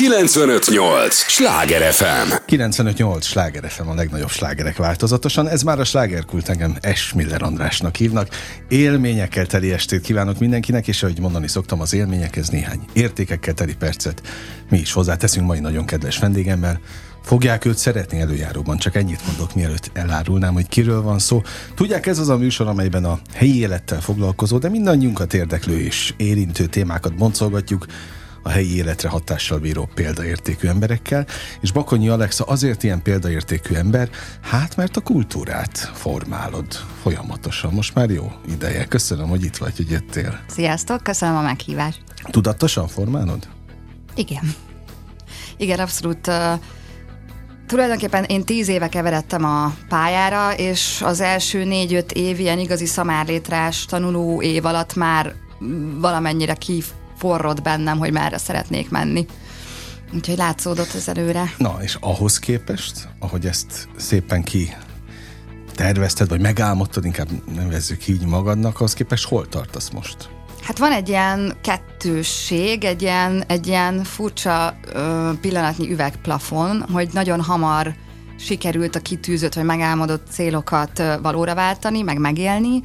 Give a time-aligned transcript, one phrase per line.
[0.00, 1.14] 958!
[1.14, 2.32] Sláger FM!
[2.46, 3.24] 958!
[3.24, 5.48] Sláger FM a legnagyobb slágerek változatosan.
[5.48, 7.12] Ez már a slágerkult engem S.
[7.12, 8.28] Miller Andrásnak hívnak.
[8.68, 14.22] Élményekkel teli estét kívánok mindenkinek, és ahogy mondani szoktam, az élményekhez néhány értékekkel teli percet
[14.70, 16.80] mi is hozzáteszünk mai nagyon kedves vendégemmel.
[17.24, 21.42] Fogják őt szeretni előjáróban, csak ennyit mondok, mielőtt elárulnám, hogy kiről van szó.
[21.74, 26.66] Tudják, ez az a műsor, amelyben a helyi élettel foglalkozó, de mindannyiunkat érdeklő és érintő
[26.66, 27.86] témákat boncolgatjuk,
[28.42, 31.26] a helyi életre hatással bíró példaértékű emberekkel,
[31.60, 34.10] és Bakonyi Alexa azért ilyen példaértékű ember,
[34.42, 36.72] hát mert a kultúrát formálod
[37.02, 37.72] folyamatosan.
[37.72, 38.84] Most már jó ideje.
[38.84, 40.40] Köszönöm, hogy itt vagy, hogy jöttél.
[40.46, 42.00] Sziasztok, köszönöm a meghívást.
[42.30, 43.48] Tudatosan formálod?
[44.14, 44.54] Igen.
[45.56, 46.26] Igen, abszolút.
[46.26, 46.34] Uh,
[47.66, 53.84] tulajdonképpen én tíz éve keveredtem a pályára, és az első négy-öt év ilyen igazi szamárlétrás
[53.84, 55.34] tanuló év alatt már
[56.00, 59.26] valamennyire kif forrott bennem, hogy merre szeretnék menni.
[60.14, 61.52] Úgyhogy látszódott ez előre.
[61.56, 64.76] Na, és ahhoz képest, ahogy ezt szépen ki
[65.74, 70.28] tervezted, vagy megálmodtad, inkább nevezzük így magadnak, ahhoz képest hol tartasz most?
[70.62, 77.40] Hát van egy ilyen kettősség, egy ilyen, egy ilyen furcsa ö, pillanatnyi üvegplafon, hogy nagyon
[77.40, 77.94] hamar
[78.38, 82.80] sikerült a kitűzött vagy megálmodott célokat valóra váltani, meg megélni,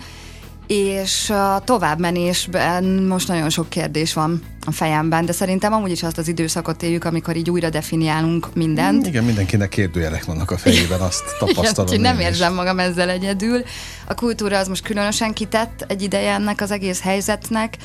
[0.68, 6.18] és a továbbmenésben most nagyon sok kérdés van a fejemben, de szerintem amúgy is azt
[6.18, 9.08] az időszakot éljük, amikor így újra definiálunk mindent.
[9.08, 11.94] Igen, mindenkinek kérdőjelek vannak a fejében, azt tapasztalom.
[11.94, 13.64] Igen, nem érzem magam ezzel egyedül.
[14.08, 17.78] A kultúra az most különösen kitett egy ideje ennek az egész helyzetnek,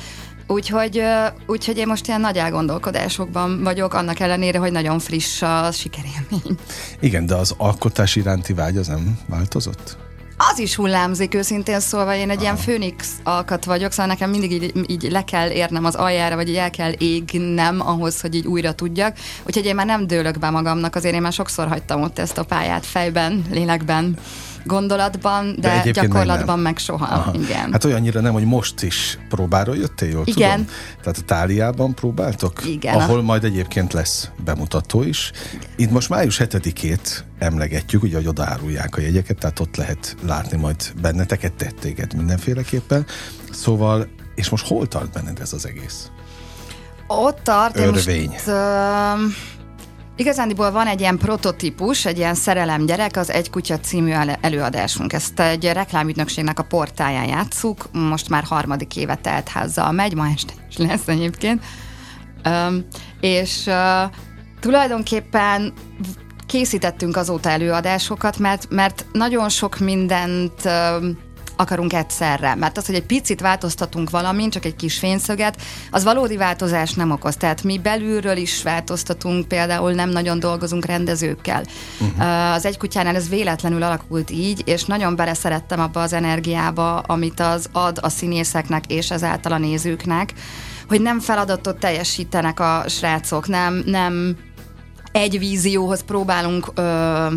[0.47, 1.03] Úgyhogy,
[1.47, 6.57] úgyhogy én most ilyen nagy elgondolkodásokban vagyok, annak ellenére, hogy nagyon friss a sikerélmény.
[6.99, 9.97] Igen, de az alkotás iránti vágy az nem változott?
[10.49, 12.41] Az is hullámzik őszintén szólva, én egy Aha.
[12.41, 16.49] ilyen főnix alkat vagyok, szóval nekem mindig így, így le kell érnem az aljára, vagy
[16.49, 19.17] így el kell égnem ahhoz, hogy így újra tudjak.
[19.43, 22.43] Úgyhogy én már nem dőlök be magamnak, azért én már sokszor hagytam ott ezt a
[22.43, 24.17] pályát fejben, lélekben
[24.63, 27.05] gondolatban, de, de gyakorlatban nem, meg soha.
[27.05, 27.33] Aha.
[27.33, 27.71] Igen.
[27.71, 30.51] Hát olyannyira nem, hogy most is próbáról jöttél, jól Igen.
[30.51, 30.73] tudom?
[31.01, 32.65] Tehát a Táliában próbáltok?
[32.65, 32.95] Igen.
[32.95, 35.31] Ahol majd egyébként lesz bemutató is.
[35.75, 40.93] Itt most május 7-ét emlegetjük, ugye, hogy odaárulják a jegyeket, tehát ott lehet látni majd
[41.01, 43.05] benneteket, tettéget mindenféleképpen.
[43.51, 46.09] Szóval, és most hol tart benned ez az egész?
[47.07, 48.29] Ott tart, Örvény.
[48.29, 48.53] Most, uh,
[50.15, 54.11] Igazándiból van egy ilyen prototípus, egy ilyen szerelem gyerek, az Egy Kutya című
[54.41, 55.13] előadásunk.
[55.13, 60.53] Ezt egy reklámügynökségnek a portáján játszuk, most már harmadik éve telt házzal megy, ma este
[60.69, 61.63] is lesz egyébként.
[62.45, 62.85] Um,
[63.19, 64.11] és uh,
[64.59, 65.73] tulajdonképpen
[66.47, 71.05] készítettünk azóta előadásokat, mert, mert nagyon sok mindent uh,
[71.61, 72.55] akarunk egyszerre.
[72.55, 75.61] Mert az, hogy egy picit változtatunk valamin, csak egy kis fényszöget,
[75.91, 77.35] az valódi változást nem okoz.
[77.35, 81.63] Tehát mi belülről is változtatunk, például nem nagyon dolgozunk rendezőkkel.
[81.99, 82.53] Uh-huh.
[82.53, 87.69] Az egy kutyánál ez véletlenül alakult így, és nagyon beleszerettem abba az energiába, amit az
[87.71, 90.33] ad a színészeknek és ezáltal a nézőknek,
[90.87, 94.37] hogy nem feladatot teljesítenek a srácok, nem, nem
[95.11, 97.27] egy vízióhoz próbálunk ö,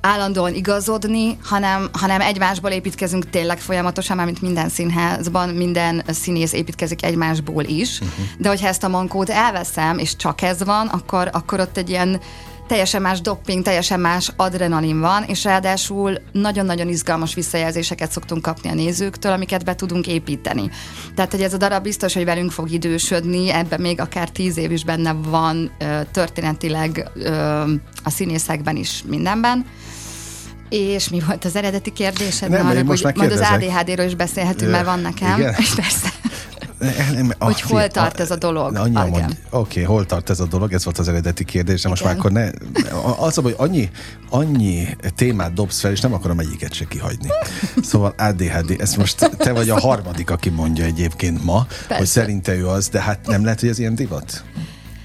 [0.00, 7.64] állandóan igazodni, hanem, hanem egymásból építkezünk tényleg folyamatosan, mint minden színházban, minden színész építkezik egymásból
[7.64, 8.24] is, uh-huh.
[8.38, 12.20] de hogyha ezt a mankót elveszem, és csak ez van, akkor, akkor ott egy ilyen
[12.70, 18.74] teljesen más dopping, teljesen más adrenalin van, és ráadásul nagyon-nagyon izgalmas visszajelzéseket szoktunk kapni a
[18.74, 20.70] nézőktől, amiket be tudunk építeni.
[21.14, 24.70] Tehát, hogy ez a darab biztos, hogy velünk fog idősödni, ebben még akár tíz év
[24.70, 25.70] is benne van
[26.12, 27.10] történetileg
[28.04, 29.66] a színészekben is mindenben.
[30.70, 32.50] És mi volt az eredeti kérdésed?
[32.50, 35.38] Nem, arra, most hogy majd az ADHD-ről is beszélhetünk, mert van nekem.
[35.38, 35.54] Igen?
[35.62, 36.08] És persze.
[37.12, 38.72] Nem, ah, hogy hol tart ez a dolog?
[39.50, 40.72] Oké, okay, hol tart ez a dolog?
[40.72, 42.50] Ez volt az eredeti kérdés, de most már akkor ne...
[43.18, 43.90] Az, hogy annyi,
[44.30, 47.28] annyi témát dobsz fel, és nem akarom egyiket se kihagyni.
[47.82, 51.96] Szóval ADHD, ez most te vagy a harmadik, aki mondja egyébként ma, Persze.
[51.96, 54.44] hogy szerinte ő az, de hát nem lehet, hogy ez ilyen divat?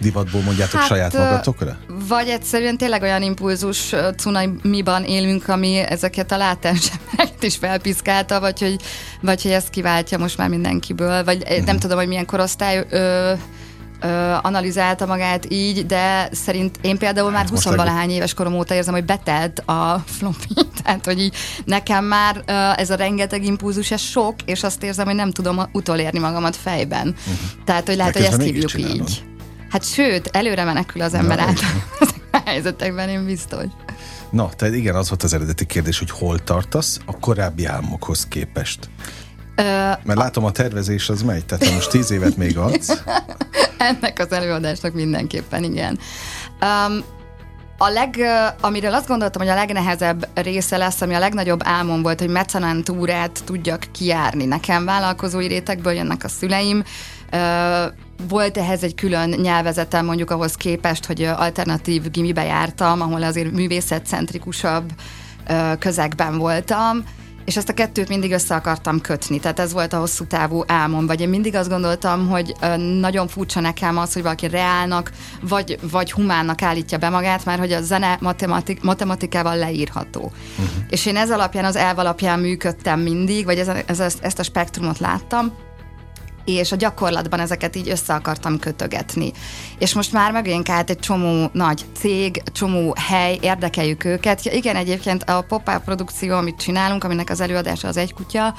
[0.06, 1.78] Divatból mondjátok hát, saját magatokra?
[2.08, 8.76] Vagy egyszerűen tényleg olyan impulzus cunamiban élünk, ami ezeket a látását is felpiszkálta, vagy hogy,
[9.22, 11.58] vagy hogy ezt kiváltja most már mindenkiből, vagy uh-huh.
[11.58, 11.78] nem mhm.
[11.78, 13.34] tudom, hogy milyen korosztály ö,
[14.02, 14.08] ö,
[14.42, 18.94] analizálta magát így, de szerint én például már 20 hát valahány éves korom óta érzem,
[18.94, 20.54] hogy betelt a floppy,
[20.84, 21.36] tehát hogy így
[21.66, 25.62] nekem már ö, ez a rengeteg impulzus, ez sok, és azt érzem, hogy nem tudom
[25.72, 27.08] utolérni magamat fejben.
[27.08, 27.64] Uh-huh.
[27.66, 29.24] Tehát, hogy lehet, hogy ezt hívjuk így.
[29.70, 31.60] Hát sőt, előre menekül az ember át
[32.32, 33.64] a helyzetekben, én biztos.
[34.30, 38.90] Na, tehát igen, az volt az eredeti kérdés, hogy hol tartasz a korábbi álmokhoz képest.
[39.56, 39.64] Ö,
[40.04, 43.04] Mert látom, a tervezés az megy, tehát most tíz évet még adsz.
[43.78, 46.00] Ennek az előadásnak mindenképpen, igen.
[46.62, 47.04] Um,
[47.78, 48.16] a leg,
[48.62, 52.84] amiről azt gondoltam, hogy a legnehezebb része lesz, ami a legnagyobb álmom volt, hogy mecenán
[52.84, 54.46] túrát tudjak kiárni.
[54.46, 56.84] Nekem vállalkozói rétegből jönnek a szüleim,
[58.28, 64.92] volt ehhez egy külön nyelvezetem mondjuk ahhoz képest, hogy alternatív gimibe jártam, ahol azért művészetcentrikusabb
[65.80, 67.04] közegben voltam,
[67.46, 71.06] és ezt a kettőt mindig össze akartam kötni, tehát ez volt a hosszú távú álmom,
[71.06, 72.54] vagy én mindig azt gondoltam, hogy
[73.00, 77.72] nagyon furcsa nekem az, hogy valaki reálnak, vagy, vagy humánnak állítja be magát, mert hogy
[77.72, 80.22] a zene matematik, matematikával leírható.
[80.22, 80.76] Uh-huh.
[80.90, 85.00] És én ez alapján, az elv alapján működtem mindig, vagy ez, ez, ezt a spektrumot
[85.00, 85.54] láttam,
[86.46, 89.32] és a gyakorlatban ezeket így össze akartam kötögetni.
[89.78, 94.46] És most már megénk át egy csomó nagy cég, csomó hely, érdekeljük őket.
[94.46, 98.54] Ja, igen, egyébként a pop produkció, amit csinálunk, aminek az előadása az egy kutya,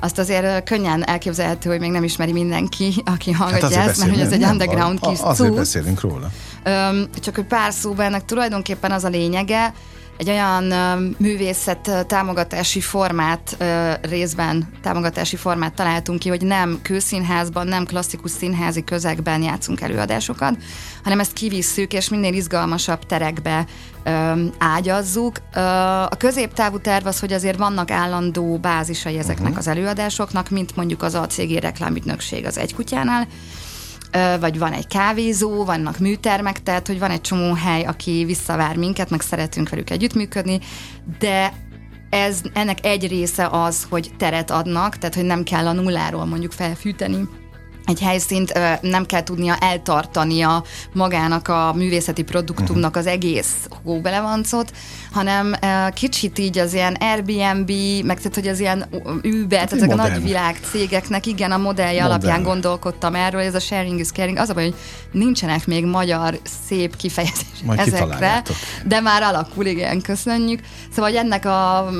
[0.00, 4.20] azt azért könnyen elképzelhető, hogy még nem ismeri mindenki, aki hallgatja hát ezt, mert hogy
[4.20, 6.30] ez egy underground kis Azért beszélünk róla.
[6.62, 9.74] Öm, csak hogy pár szóban ennek tulajdonképpen az a lényege,
[10.20, 10.64] egy olyan
[11.18, 13.56] művészet támogatási formát,
[14.02, 20.56] részben támogatási formát találtunk ki, hogy nem kőszínházban, nem klasszikus színházi közegben játszunk előadásokat,
[21.02, 23.64] hanem ezt kivisszük, és minél izgalmasabb terekbe
[24.58, 25.36] ágyazzuk.
[26.08, 29.58] A középtávú terv az, hogy azért vannak állandó bázisai ezeknek uh-huh.
[29.58, 33.26] az előadásoknak, mint mondjuk az a cégi reklámügynökség az egy kutyánál,
[34.40, 39.10] vagy van egy kávézó, vannak műtermek, tehát hogy van egy csomó hely, aki visszavár minket,
[39.10, 40.60] meg szeretünk velük együttműködni,
[41.18, 41.52] de
[42.10, 46.52] ez, ennek egy része az, hogy teret adnak, tehát hogy nem kell a nulláról mondjuk
[46.52, 47.28] felfűteni
[47.90, 54.72] egy helyszínt nem kell tudnia eltartania magának a művészeti produktumnak az egész hóbelevancot,
[55.12, 55.54] hanem
[55.94, 57.70] kicsit így az ilyen Airbnb,
[58.04, 58.86] meg tehát, hogy az ilyen
[59.22, 62.22] Uber, hát tehát a nagy világ cégeknek, igen, a modellje modern.
[62.22, 64.74] alapján gondolkodtam erről, ez a sharing is caring, az a baj, hogy
[65.12, 68.42] nincsenek még magyar szép kifejezés Majd ezekre,
[68.84, 70.60] de már alakul, igen, köszönjük.
[70.90, 71.90] Szóval, hogy ennek a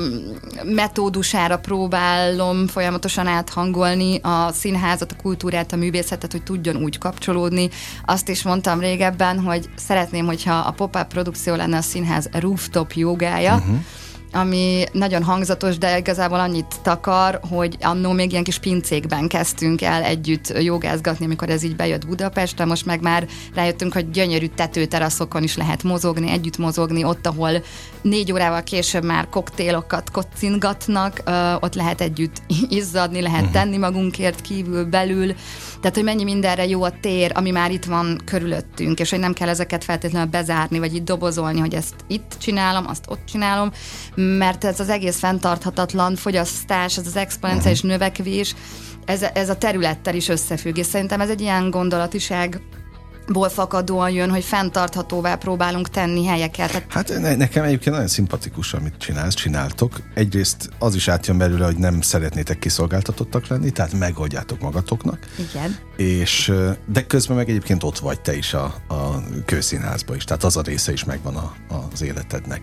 [0.63, 7.69] metódusára próbálom folyamatosan áthangolni a színházat, a kultúrát, a művészetet, hogy tudjon úgy kapcsolódni.
[8.05, 13.57] Azt is mondtam régebben, hogy szeretném, hogyha a pop-up produkció lenne a színház rooftop jogája,
[13.57, 14.00] uh-huh
[14.31, 20.03] ami nagyon hangzatos, de igazából annyit takar, hogy annó még ilyen kis pincékben kezdtünk el
[20.03, 25.57] együtt jogázgatni, amikor ez így bejött Budapestre, most meg már rájöttünk, hogy gyönyörű tetőteraszokon is
[25.57, 27.63] lehet mozogni, együtt mozogni, ott, ahol
[28.01, 31.21] négy órával később már koktélokat kocingatnak,
[31.59, 32.41] ott lehet együtt
[32.79, 33.53] izzadni, lehet uh-huh.
[33.53, 35.35] tenni magunkért kívül, belül,
[35.81, 39.33] tehát, hogy mennyi mindenre jó a tér, ami már itt van körülöttünk, és hogy nem
[39.33, 43.71] kell ezeket feltétlenül bezárni, vagy itt dobozolni, hogy ezt itt csinálom, azt ott csinálom,
[44.21, 47.91] mert ez az egész fenntarthatatlan fogyasztás, ez az exponenciális uh-huh.
[47.91, 48.55] növekvés,
[49.05, 52.61] ez, ez a területtel is összefügg, és szerintem ez egy ilyen gondolatiság,
[53.27, 56.85] ból fakadóan jön, hogy fenntarthatóvá próbálunk tenni helyeket.
[56.89, 60.01] Hát ne, nekem egyébként nagyon szimpatikus, amit csinálsz, csináltok.
[60.13, 65.19] Egyrészt az is átjön belőle, hogy nem szeretnétek kiszolgáltatottak lenni, tehát megoldjátok magatoknak.
[65.49, 65.77] Igen.
[65.97, 66.53] És,
[66.91, 70.61] de közben meg egyébként ott vagy te is a, a kőszínházba is, tehát az a
[70.61, 71.53] része is megvan a,
[71.93, 72.61] az életednek.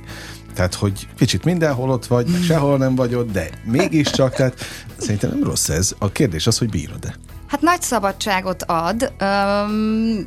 [0.55, 4.61] Tehát, hogy kicsit mindenhol ott vagy, meg sehol nem vagy ott, de mégiscsak, tehát
[4.97, 5.95] szerintem nem rossz ez.
[5.99, 7.15] A kérdés az, hogy bírod-e.
[7.49, 9.13] Hát nagy szabadságot ad.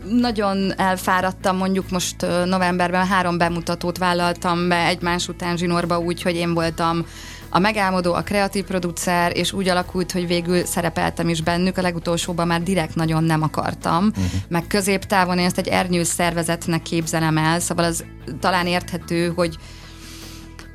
[0.10, 2.16] Nagyon elfáradtam, mondjuk most
[2.46, 7.06] novemberben három bemutatót vállaltam be egymás után zsinórba úgy, hogy én voltam
[7.50, 12.48] a megálmodó, a kreatív producer, és úgy alakult, hogy végül szerepeltem is bennük, a legutolsóban
[12.48, 14.26] már direkt nagyon nem akartam, uh-huh.
[14.48, 18.04] meg középtávon én ezt egy ernyős szervezetnek képzelem el, szóval az
[18.40, 19.58] talán érthető, hogy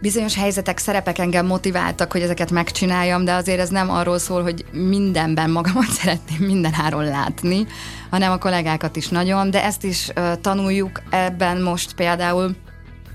[0.01, 4.65] bizonyos helyzetek, szerepek engem motiváltak, hogy ezeket megcsináljam, de azért ez nem arról szól, hogy
[4.73, 7.67] mindenben magamat szeretném mindenáron látni,
[8.11, 12.57] hanem a kollégákat is nagyon, de ezt is uh, tanuljuk ebben most például.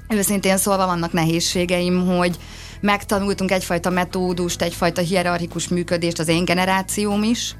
[0.09, 2.37] Őszintén szólva vannak nehézségeim, hogy
[2.81, 7.55] megtanultunk egyfajta metódust, egyfajta hierarchikus működést az én generációm is,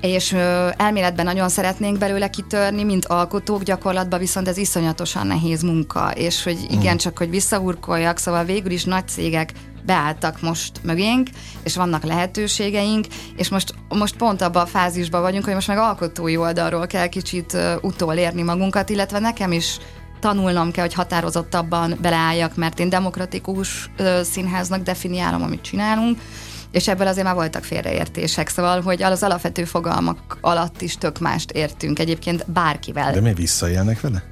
[0.00, 0.32] és
[0.76, 6.66] elméletben nagyon szeretnénk belőle kitörni, mint alkotók, gyakorlatban viszont ez iszonyatosan nehéz munka, és hogy
[6.70, 6.96] igen, mm.
[6.96, 9.52] csak hogy visszahurkoljak, szóval végül is nagy cégek
[9.86, 11.28] beálltak most mögénk,
[11.62, 16.36] és vannak lehetőségeink, és most, most pont abban a fázisban vagyunk, hogy most meg alkotói
[16.36, 19.78] oldalról kell kicsit utolérni magunkat, illetve nekem is
[20.20, 23.90] tanulnom kell, hogy határozottabban beleálljak, mert én demokratikus
[24.22, 26.18] színháznak definiálom, amit csinálunk,
[26.76, 31.50] és ebből azért már voltak félreértések, szóval, hogy az alapvető fogalmak alatt is tök mást
[31.50, 33.12] értünk egyébként bárkivel.
[33.12, 34.22] De mi visszaélnek vele?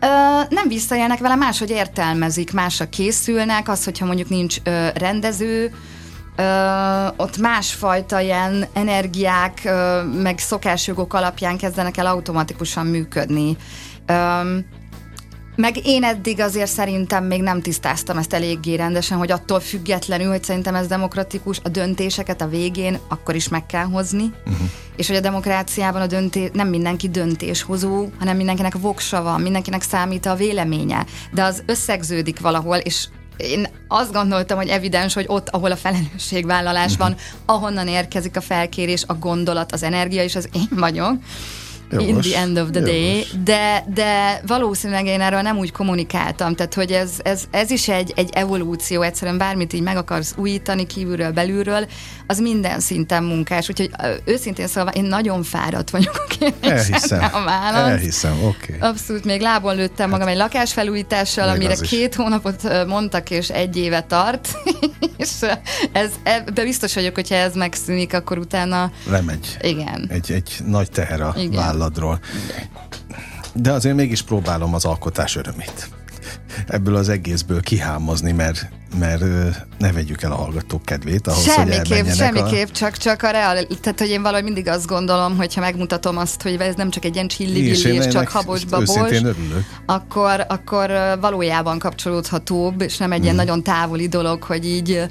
[0.00, 0.06] Ö,
[0.48, 5.74] nem visszaélnek vele, máshogy értelmezik, másra készülnek, az, hogyha mondjuk nincs ö, rendező,
[6.36, 6.42] ö,
[7.16, 13.56] ott másfajta ilyen energiák, ö, meg szokásjogok alapján kezdenek el automatikusan működni.
[14.06, 14.40] Ö,
[15.56, 20.44] meg én eddig azért szerintem még nem tisztáztam ezt eléggé rendesen, hogy attól függetlenül, hogy
[20.44, 24.68] szerintem ez demokratikus, a döntéseket a végén akkor is meg kell hozni, uh-huh.
[24.96, 30.26] és hogy a demokráciában a döntés, nem mindenki döntéshozó, hanem mindenkinek voksa van, mindenkinek számít
[30.26, 33.06] a véleménye, de az összegződik valahol, és
[33.36, 39.04] én azt gondoltam, hogy evidens, hogy ott, ahol a felelősségvállalás van, ahonnan érkezik a felkérés,
[39.06, 41.14] a gondolat, az energia, és az én vagyok.
[41.90, 46.54] Jogos, in the end of the day, de, de valószínűleg én erről nem úgy kommunikáltam,
[46.54, 50.86] tehát hogy ez, ez, ez is egy, egy evolúció, egyszerűen bármit így meg akarsz újítani
[50.86, 51.86] kívülről, belülről,
[52.26, 53.90] az minden szinten munkás, úgyhogy
[54.24, 56.26] őszintén szólva én nagyon fáradt vagyok
[56.60, 57.90] Elhiszem, a válasz.
[57.90, 58.74] elhiszem, oké.
[58.76, 58.88] Okay.
[58.88, 64.00] Abszolút, még lábon lőttem magam egy lakásfelújítással, még amire két hónapot mondtak, és egy éve
[64.00, 64.48] tart,
[65.16, 65.30] és
[65.92, 68.90] ez, ebbe biztos vagyok, hogyha ez megszűnik, akkor utána...
[69.10, 69.56] Lemegy.
[69.60, 70.06] Igen.
[70.08, 71.62] Egy, egy nagy teher a Igen.
[71.74, 72.20] Válladról.
[73.52, 75.93] De azért mégis próbálom az alkotás örömét
[76.66, 78.68] ebből az egészből kihámozni, mert
[78.98, 79.24] mert
[79.78, 82.72] ne vegyük el a hallgatók kedvét ahhoz, semmiképp, hogy Semmiképp, a...
[82.72, 86.54] csak, csak a real, tehát hogy én valahogy mindig azt gondolom, hogyha megmutatom azt, hogy
[86.54, 89.20] ez nem csak egy ilyen csilli és csak habos-babos,
[89.86, 93.44] akkor, akkor valójában kapcsolódhatóbb, és nem egy ilyen mhm.
[93.44, 95.02] nagyon távoli dolog, hogy így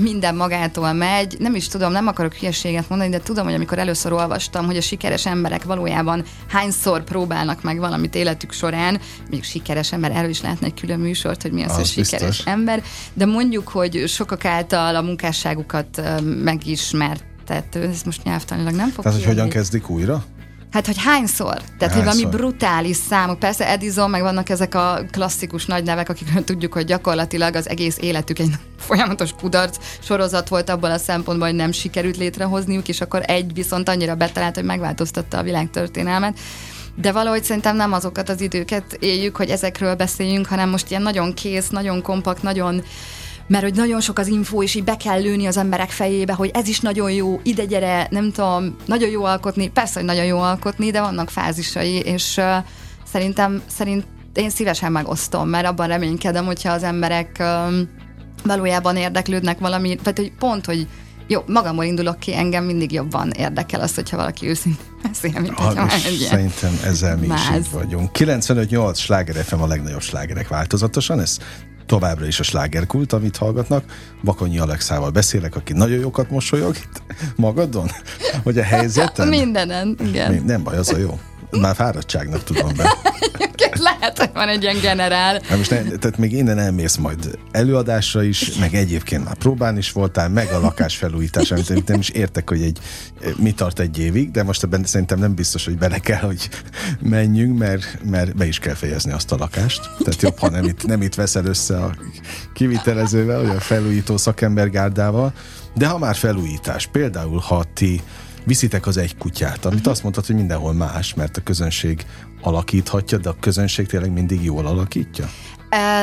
[0.00, 1.36] minden magától megy.
[1.38, 4.80] Nem is tudom, nem akarok hülyeséget mondani, de tudom, hogy amikor először olvastam, hogy a
[4.80, 10.68] sikeres emberek valójában hányszor próbálnak meg valamit életük során, mondjuk sikeres ember, erről is lehetne
[10.72, 12.46] egy külön műsort, hogy mi az, az sikeres biztos.
[12.46, 16.02] ember, de mondjuk, hogy sokak által a munkásságukat
[16.42, 20.24] megismertető, ez most nyelvtanilag nem fog Tehát, hogy hogyan kezdik újra?
[20.70, 21.54] Hát, hogy hányszor?
[21.54, 21.96] Tehát, hányszor?
[21.96, 23.38] hogy valami brutális számok.
[23.38, 27.96] Persze Edison, meg vannak ezek a klasszikus nagy nevek, akikről tudjuk, hogy gyakorlatilag az egész
[28.00, 28.50] életük egy
[28.88, 33.88] folyamatos kudarc sorozat volt abból a szempontból, hogy nem sikerült létrehozniuk, és akkor egy viszont
[33.88, 36.38] annyira betalált, hogy megváltoztatta a világtörténelmet
[36.94, 41.34] de valahogy szerintem nem azokat az időket éljük, hogy ezekről beszéljünk, hanem most ilyen nagyon
[41.34, 42.82] kész, nagyon kompakt, nagyon
[43.46, 46.50] mert hogy nagyon sok az info, és így be kell lőni az emberek fejébe, hogy
[46.54, 50.38] ez is nagyon jó, ide gyere, nem tudom, nagyon jó alkotni, persze, hogy nagyon jó
[50.38, 52.56] alkotni, de vannak fázisai, és uh,
[53.12, 57.88] szerintem, szerint én szívesen megosztom, mert abban reménykedem, hogyha az emberek um,
[58.44, 60.86] valójában érdeklődnek valami, vagy hogy pont, hogy
[61.26, 65.90] jó, magamból indulok ki, engem mindig jobban érdekel az, hogyha valaki őszintén beszél, mint ah,
[66.28, 68.10] Szerintem ezzel mi is így vagyunk.
[68.14, 71.38] 95-8 sláger FM a legnagyobb slágerek változatosan, ez
[71.86, 73.84] továbbra is a slágerkult, amit hallgatnak.
[74.22, 77.02] Bakonyi Alexával beszélek, aki nagyon jókat mosolyog itt
[77.36, 77.90] magadon,
[78.44, 79.28] hogy a helyzeten.
[79.28, 80.42] Mindenen, igen.
[80.46, 81.18] Nem baj, az a jó.
[81.60, 82.92] Már fáradtságnak tudom be.
[83.74, 85.40] Lehet, hogy van egy ilyen generál.
[85.48, 89.92] Hát most ne, tehát még innen elmész majd előadásra is, meg egyébként már próbán is
[89.92, 92.78] voltál, meg a lakás felújítás, amit nem is értek, hogy egy,
[93.36, 96.48] mi tart egy évig, de most ebben szerintem nem biztos, hogy bele kell, hogy
[97.00, 99.80] menjünk, mert, mert be is kell fejezni azt a lakást.
[100.04, 101.94] Tehát jobb, ha nem itt, nem itt veszel össze a
[102.54, 105.32] kivitelezővel, vagy a felújító szakembergárdával.
[105.74, 108.02] De ha már felújítás, például ha ti
[108.44, 112.06] viszitek az egy kutyát, amit azt mondtad, hogy mindenhol más, mert a közönség
[112.42, 115.28] alakíthatja, de a közönség tényleg mindig jól alakítja?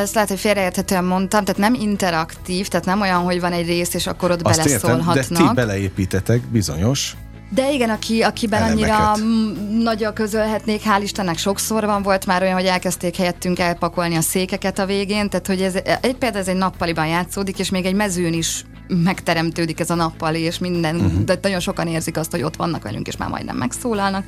[0.01, 3.93] Ezt lehet, hogy félreérthetően mondtam, tehát nem interaktív, tehát nem olyan, hogy van egy rész,
[3.93, 5.15] és akkor ott Azt beleszólhatnak.
[5.15, 7.15] Értem, de ti beleépítetek bizonyos
[7.51, 8.89] de igen, aki, akiben elemeket.
[8.89, 14.21] annyira nagyra közölhetnék, hál' Istennek sokszor van, volt már olyan, hogy elkezdték helyettünk elpakolni a
[14.21, 17.93] székeket a végén, tehát hogy ez egy például ez egy nappaliban játszódik, és még egy
[17.93, 18.63] mezőn is
[19.03, 21.23] megteremtődik ez a nappali, és minden, uh-huh.
[21.23, 24.25] de nagyon sokan érzik azt, hogy ott vannak velünk, és már majdnem megszólalnak.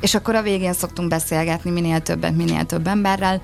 [0.00, 3.42] És akkor a végén szoktunk beszélgetni minél többet, minél több emberrel,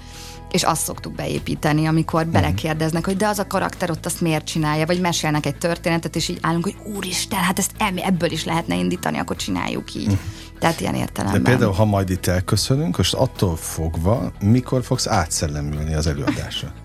[0.51, 2.41] és azt szoktuk beépíteni, amikor uh-huh.
[2.41, 6.29] belekérdeznek, hogy de az a karakter ott azt miért csinálja, vagy mesélnek egy történetet, és
[6.29, 7.73] így állunk, hogy úristen, hát ezt
[8.05, 10.07] ebből is lehetne indítani, akkor csináljuk így.
[10.07, 10.19] Uh-huh.
[10.59, 11.43] Tehát ilyen értelemben.
[11.43, 16.73] De például, ha majd itt elköszönünk, most attól fogva, mikor fogsz átszellemülni az előadásra?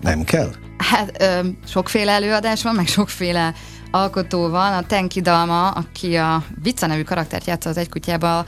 [0.00, 0.50] Nem kell?
[0.78, 3.54] Hát ö, sokféle előadás van, meg sokféle
[3.90, 4.72] alkotó van.
[4.72, 8.44] A Tenki Dalma, aki a Vica nevű karaktert játsza az egykutyába,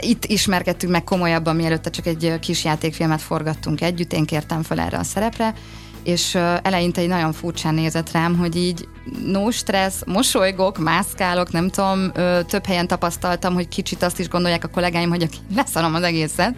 [0.00, 4.98] itt ismerkedtünk meg komolyabban, mielőtt csak egy kis játékfilmet forgattunk együtt, én kértem fel erre
[4.98, 5.54] a szerepre,
[6.02, 8.88] és eleinte egy nagyon furcsán nézett rám, hogy így
[9.24, 12.12] no stressz, mosolygok, mászkálok, nem tudom,
[12.46, 16.54] több helyen tapasztaltam, hogy kicsit azt is gondolják a kollégáim, hogy leszarom az egészet,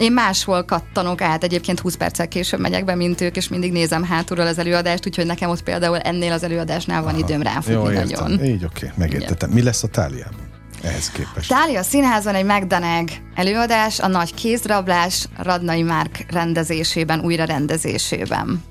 [0.00, 4.04] én máshol kattanok át, egyébként 20 perccel később megyek be, mint ők, és mindig nézem
[4.04, 7.18] hátulról az előadást, úgyhogy nekem ott például ennél az előadásnál van Aha.
[7.18, 8.44] időm ráfutni nagyon.
[8.44, 9.50] Így oké, okay, megértettem.
[9.50, 10.46] Mi lesz a táliában?
[10.82, 11.48] Ehhez képest.
[11.48, 18.62] Tália Színházban egy McDonag előadás, a nagy kézrablás Radnai Márk rendezésében, újra rendezésében.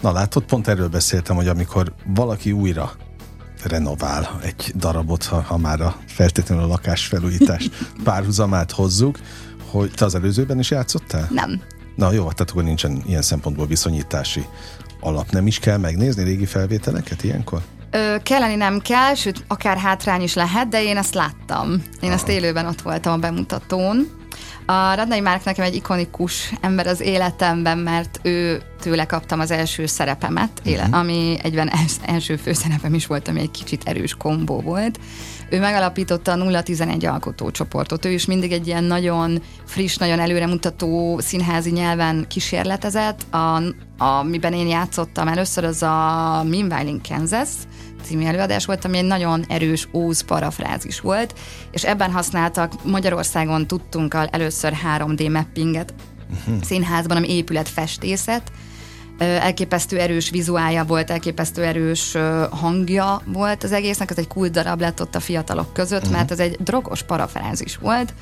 [0.00, 2.92] Na látod, pont erről beszéltem, hogy amikor valaki újra
[3.64, 7.70] renovál egy darabot, ha, ha már a feltétlenül a lakásfelújítás
[8.04, 9.18] párhuzamát hozzuk,
[9.76, 11.28] hogy te az előzőben is játszottál?
[11.30, 11.60] Nem.
[11.94, 14.46] Na jó, tehát akkor nincsen ilyen szempontból viszonyítási
[15.00, 15.30] alap.
[15.30, 17.60] Nem is kell megnézni régi felvételeket ilyenkor?
[17.90, 21.70] Ö, kelleni nem kell, sőt, akár hátrány is lehet, de én ezt láttam.
[21.72, 22.12] Én Aha.
[22.12, 24.08] ezt élőben ott voltam a bemutatón.
[24.66, 29.86] A Radnai Márk nekem egy ikonikus ember az életemben, mert ő tőle kaptam az első
[29.86, 30.98] szerepemet, uh-huh.
[30.98, 31.70] ami egyben
[32.02, 34.98] első főszerepem is volt, ami egy kicsit erős kombó volt.
[35.50, 38.04] Ő megalapította a 011 alkotócsoportot.
[38.04, 43.34] Ő is mindig egy ilyen nagyon friss, nagyon előremutató színházi nyelven kísérletezett.
[43.34, 43.62] A,
[43.98, 47.48] amiben én játszottam először, az a Meanwhile Kansas,
[48.02, 51.34] című előadás volt, ami egy nagyon erős óz parafrázis volt,
[51.70, 55.94] és ebben használtak, Magyarországon tudtunk először 3D mappinget
[56.30, 56.62] uh-huh.
[56.62, 58.52] színházban, ami épület festészet,
[59.18, 62.16] elképesztő erős vizuálja volt, elképesztő erős
[62.50, 66.16] hangja volt az egésznek, ez egy kult darab lett ott a fiatalok között, uh-huh.
[66.16, 68.14] mert ez egy drogos parafrázis volt.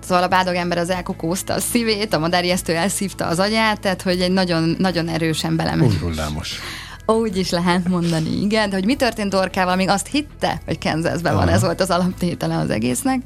[0.00, 4.20] Szóval a bádog ember az elkokózta a szívét, a madárjesztő elszívta az agyát, tehát hogy
[4.20, 5.92] egy nagyon, nagyon erősen belement.
[5.92, 6.58] Úgy hullámos.
[7.06, 8.70] Úgy is lehet mondani, igen.
[8.70, 12.56] De hogy mi történt Dorkával, még azt hitte, hogy Kansasben van, ez volt az alaptétele
[12.56, 13.20] az egésznek.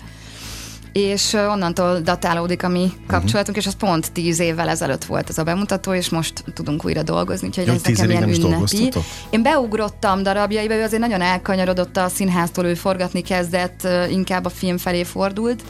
[0.93, 3.07] És onnantól datálódik a mi mhm.
[3.07, 3.57] kapcsolatunk, uh-huh.
[3.57, 7.47] és az pont tíz évvel ezelőtt volt ez a bemutató, és most tudunk újra dolgozni,
[7.47, 8.93] úgyhogy Jó, ez nekem ilyen ünnepi.
[9.31, 14.79] Én beugrottam darabjaiba, ő azért nagyon elkanyarodott a színháztól, ő forgatni kezdett, inkább a film
[14.79, 15.63] felé fordult,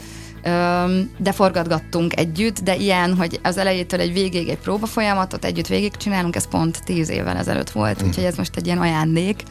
[1.17, 6.35] de forgatgattunk együtt, de ilyen, hogy az elejétől egy végig egy próba folyamatot együtt végigcsinálunk,
[6.35, 8.07] ez pont tíz évvel ezelőtt volt, uh-huh.
[8.07, 9.43] úgyhogy ez most egy ilyen ajándék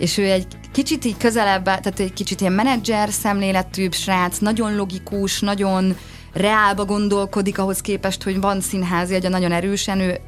[0.00, 5.40] és ő egy kicsit így közelebb, tehát egy kicsit ilyen menedzser szemléletűbb srác, nagyon logikus,
[5.40, 5.96] nagyon
[6.32, 10.20] reálba gondolkodik ahhoz képest, hogy van színházi agya nagyon erősen, ő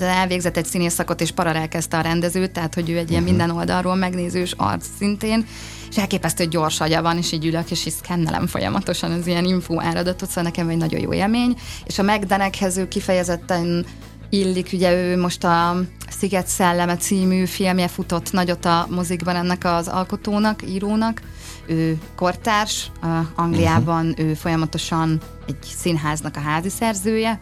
[0.00, 3.36] elvégzett egy színészakot és paralel kezdte a rendezőt, tehát hogy ő egy ilyen uh-huh.
[3.36, 5.46] minden oldalról megnézős arc szintén,
[5.90, 9.80] és elképesztő gyors agya van, és így ülök, és így szkennelem folyamatosan az ilyen info
[9.80, 13.86] áradatot, szóval nekem egy nagyon jó élmény, és a megdenekhez ő kifejezetten
[14.30, 15.76] illik, ugye ő most a
[16.18, 21.22] Sziget Szelleme című filmje futott nagyot a mozikban ennek az alkotónak, írónak.
[21.66, 22.90] Ő kortárs,
[23.34, 24.26] Angliában uh-huh.
[24.26, 27.40] ő folyamatosan egy színháznak a házi szerzője,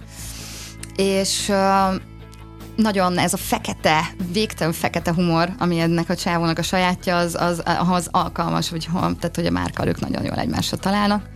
[0.96, 1.52] és
[2.76, 4.00] nagyon ez a fekete,
[4.32, 9.32] végtelen fekete humor, ami ennek a csávónak a sajátja, az, az, az alkalmas, hogy, tehát,
[9.34, 11.26] hogy a márkalők nagyon jól egymásra találnak.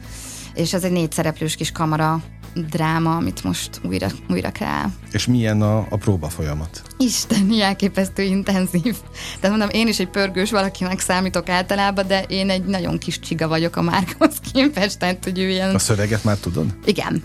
[0.54, 2.20] És ez egy négy szereplős kis kamara
[2.54, 4.90] dráma, amit most újra, újra kell.
[5.12, 6.82] És milyen a, a próba folyamat?
[6.98, 8.96] Isten, elképesztő intenzív.
[9.40, 13.48] Tehát mondom, én is egy pörgős valakinek számítok általában, de én egy nagyon kis csiga
[13.48, 15.74] vagyok a Márkhoz képest, tehát hogy ő ilyen...
[15.74, 16.66] A szöveget már tudod?
[16.84, 17.22] Igen.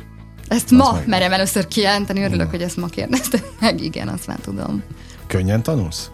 [0.48, 1.08] Ezt az ma meg...
[1.08, 2.52] merem először kijelenteni, örülök, Na.
[2.52, 3.82] hogy ezt ma kérdeztem meg.
[3.82, 4.84] Igen, azt már tudom.
[5.28, 6.10] Könnyen tanulsz?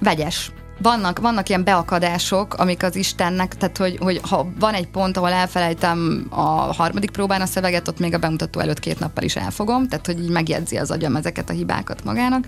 [0.00, 5.16] Vegyes vannak, vannak ilyen beakadások, amik az Istennek, tehát hogy, hogy ha van egy pont,
[5.16, 9.36] ahol elfelejtem a harmadik próbán a szöveget, ott még a bemutató előtt két nappal is
[9.36, 12.44] elfogom, tehát hogy így megjegyzi az agyam ezeket a hibákat magának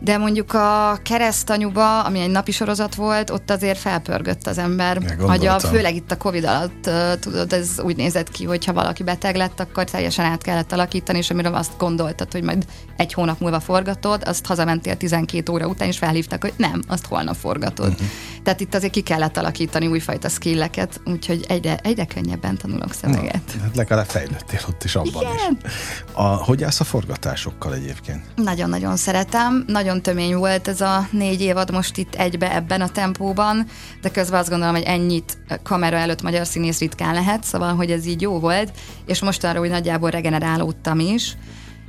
[0.00, 5.58] de mondjuk a keresztanyuba, ami egy napi sorozat volt, ott azért felpörgött az ember agya,
[5.58, 9.60] főleg itt a Covid alatt, tudod, ez úgy nézett ki, hogy ha valaki beteg lett,
[9.60, 12.64] akkor teljesen át kellett alakítani, és amiről azt gondoltad, hogy majd
[12.96, 17.36] egy hónap múlva forgatod, azt hazamentél 12 óra után, és felhívtak, hogy nem, azt holnap
[17.36, 17.88] forgatod.
[17.88, 18.06] Uh-huh.
[18.42, 23.42] Tehát itt azért ki kellett alakítani újfajta skilleket, úgyhogy egyre, egyre könnyebben tanulok szöveget.
[23.54, 25.58] Na, hát legalább fejlődtél ott is abban Igen.
[25.64, 25.70] is.
[26.12, 28.24] A, hogy állsz a forgatásokkal egyébként?
[28.36, 32.88] Nagyon-nagyon szeretem, nagyon nagyon tömény volt ez a négy évad most itt egybe ebben a
[32.88, 33.66] tempóban,
[34.00, 38.06] de közben azt gondolom, hogy ennyit kamera előtt magyar színész ritkán lehet, szóval, hogy ez
[38.06, 38.72] így jó volt,
[39.06, 41.36] és mostanra úgy nagyjából regenerálódtam is.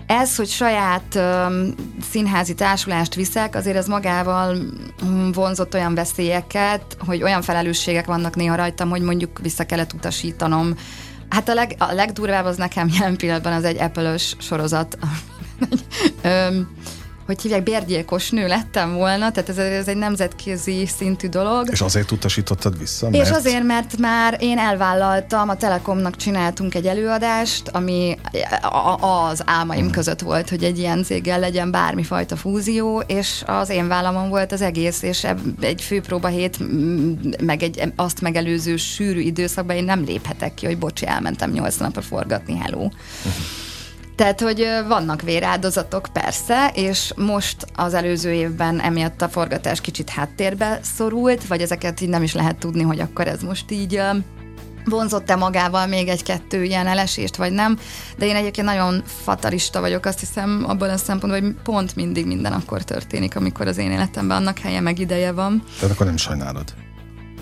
[0.07, 1.73] Ez, hogy saját um,
[2.11, 4.57] színházi társulást viszek, azért ez magával
[5.33, 10.75] vonzott olyan veszélyeket, hogy olyan felelősségek vannak néha rajtam, hogy mondjuk vissza kellett utasítanom.
[11.29, 14.97] Hát a, leg, a legdurvább az nekem jelen pillanatban az egy Apple-ös sorozat.
[16.23, 16.67] um,
[17.29, 21.67] hogy hívják, bérgyilkos nő lettem volna, tehát ez, ez egy nemzetközi szintű dolog.
[21.71, 23.09] És azért utasítottad vissza?
[23.09, 23.25] Mert...
[23.25, 28.17] És azért, mert már én elvállaltam, a Telekomnak csináltunk egy előadást, ami
[28.99, 29.91] az álmaim hmm.
[29.91, 34.61] között volt, hogy egy ilyen céggel legyen bármifajta fúzió, és az én vállamon volt az
[34.61, 35.27] egész, és
[35.59, 36.57] egy főpróba hét,
[37.41, 42.01] meg egy azt megelőző sűrű időszakban én nem léphetek ki, hogy bocsi, elmentem nyolc napra
[42.01, 42.83] forgatni, hello.
[42.83, 43.68] Uh-huh.
[44.19, 50.79] Tehát, hogy vannak véráldozatok, persze, és most az előző évben emiatt a forgatás kicsit háttérbe
[50.81, 54.01] szorult, vagy ezeket így nem is lehet tudni, hogy akkor ez most így
[54.85, 57.77] vonzott-e magával még egy-kettő ilyen elesést, vagy nem,
[58.17, 62.53] de én egyébként nagyon fatalista vagyok, azt hiszem abban a szempontból, hogy pont mindig minden
[62.53, 65.63] akkor történik, amikor az én életemben annak helye meg ideje van.
[65.79, 66.73] Tehát akkor nem sajnálod?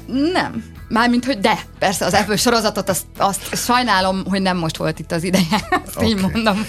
[0.08, 0.64] Nem.
[0.90, 5.12] Mármint, hogy de, persze, az ebből sorozatot, azt, azt sajnálom, hogy nem most volt itt
[5.12, 6.08] az ideje, azt okay.
[6.08, 6.66] így mondom.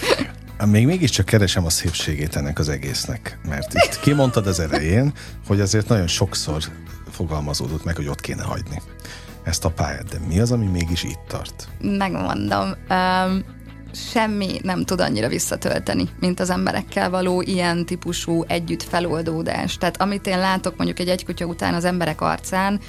[0.65, 5.13] Még mégiscsak keresem a szépségét ennek az egésznek, mert itt kimondtad az elején,
[5.47, 6.63] hogy azért nagyon sokszor
[7.11, 8.81] fogalmazódott meg, hogy ott kéne hagyni
[9.43, 11.67] ezt a pályát, de mi az, ami mégis itt tart?
[11.81, 12.75] Megmondom.
[12.89, 13.43] Um,
[13.93, 19.77] semmi nem tud annyira visszatölteni, mint az emberekkel való ilyen típusú együtt feloldódás.
[19.77, 22.79] Tehát amit én látok mondjuk egy egykutya után az emberek arcán,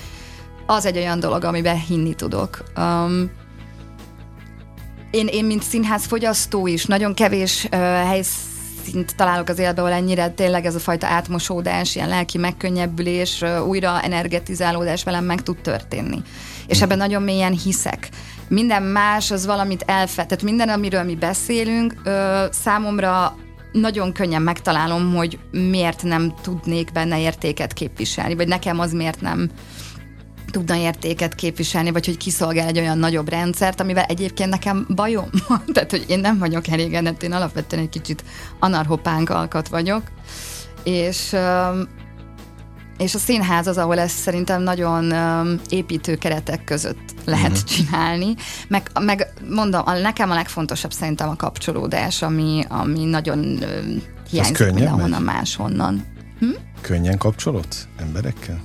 [0.71, 2.63] az egy olyan dolog, amiben hinni tudok.
[2.77, 3.31] Um,
[5.11, 10.29] én, én, mint színház fogyasztó is, nagyon kevés uh, helyszínt találok az életben, ahol ennyire
[10.29, 16.23] tényleg ez a fajta átmosódás, ilyen lelki megkönnyebbülés, uh, újra energetizálódás velem meg tud történni.
[16.67, 18.09] És ebben nagyon mélyen hiszek.
[18.49, 22.13] Minden más az valamit elfed, tehát minden, amiről mi beszélünk, uh,
[22.51, 23.37] számomra
[23.73, 29.51] nagyon könnyen megtalálom, hogy miért nem tudnék benne értéket képviselni, vagy nekem az miért nem
[30.51, 35.31] tudna értéket képviselni, vagy hogy kiszolgál egy olyan nagyobb rendszert, amivel egyébként nekem bajom.
[35.75, 38.25] Tehát, hogy én nem vagyok elégedett, én alapvetően egy kicsit
[38.59, 40.03] anarhopánk alkat vagyok,
[40.85, 41.37] és
[43.01, 45.13] és a színház az, ahol ezt szerintem nagyon
[45.69, 47.65] építő keretek között lehet uh-huh.
[47.65, 48.35] csinálni.
[48.69, 53.59] Meg, meg mondom, a, nekem a legfontosabb szerintem a kapcsolódás, ami, ami nagyon
[54.31, 56.05] hiányzik mindenhonnan máshonnan.
[56.39, 56.47] Hm?
[56.81, 58.61] Könnyen kapcsolódsz emberekkel?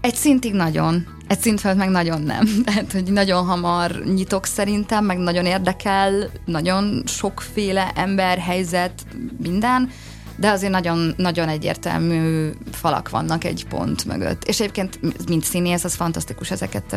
[0.00, 1.06] Egy szintig nagyon.
[1.28, 2.46] Egy szint felett meg nagyon nem.
[2.64, 9.06] Tehát, hogy nagyon hamar nyitok szerintem, meg nagyon érdekel, nagyon sokféle ember, helyzet,
[9.42, 9.90] minden,
[10.36, 14.44] de azért nagyon, nagyon egyértelmű falak vannak egy pont mögött.
[14.44, 16.96] És egyébként, mint színész, az fantasztikus ezeket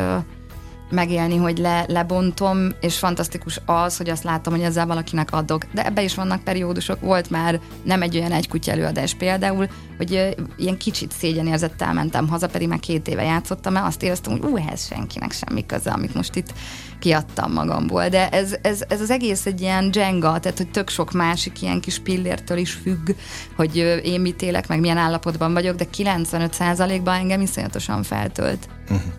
[0.94, 5.66] megélni, hogy le, lebontom, és fantasztikus az, hogy azt látom, hogy ezzel valakinek adok.
[5.74, 10.36] De ebbe is vannak periódusok, volt már nem egy olyan egy kutya előadás például, hogy
[10.58, 14.58] ilyen kicsit szégyenérzettel mentem haza, pedig már két éve játszottam, mert azt éreztem, hogy ú,
[14.58, 16.54] ehhez senkinek semmi köze, amit most itt
[17.00, 18.10] kiadtam magamból.
[18.10, 21.82] De ez, ez, ez az egész egy ilyen Jenga, tehát hogy tök sok másik ilyen
[21.82, 23.10] kis pillértől is függ,
[23.56, 28.68] hogy én mit élek, meg milyen állapotban vagyok, de 95%-ban engem iszonyatosan feltölt.
[28.84, 29.14] Uh-huh.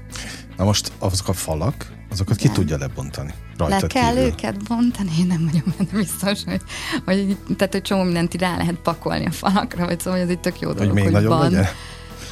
[0.57, 2.53] Na most azok a falak, azokat Igen.
[2.53, 3.35] ki tudja lebontani?
[3.57, 4.25] Rajta Le kell kívül.
[4.29, 6.61] őket bontani, én nem vagyok benne biztos, hogy,
[7.05, 10.41] hogy, tehát, hogy csomó mindent rá lehet pakolni a falakra, vagy szóval, hogy ez egy
[10.41, 11.41] tök jó dolog, hogy, még hogy van.
[11.41, 11.65] Legyen?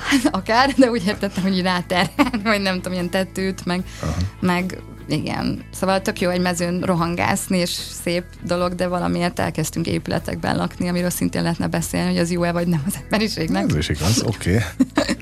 [0.08, 4.12] Hát akár, de úgy értettem, hogy ráterhelni, vagy nem tudom, ilyen tetőt, meg, Aha.
[4.40, 4.82] meg
[5.12, 5.64] igen.
[5.72, 7.70] Szóval tök jó egy mezőn rohangászni, és
[8.02, 12.66] szép dolog, de valamiért elkezdtünk épületekben lakni, amiről szintén lehetne beszélni, hogy az jó-e vagy
[12.66, 13.68] nem az emberiségnek.
[13.68, 14.60] Ez is igaz, oké.
[14.94, 15.14] Okay.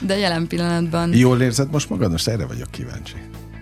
[0.08, 1.14] de jelen pillanatban...
[1.14, 2.10] Jól érzed most magad?
[2.10, 3.14] Most erre vagyok kíváncsi.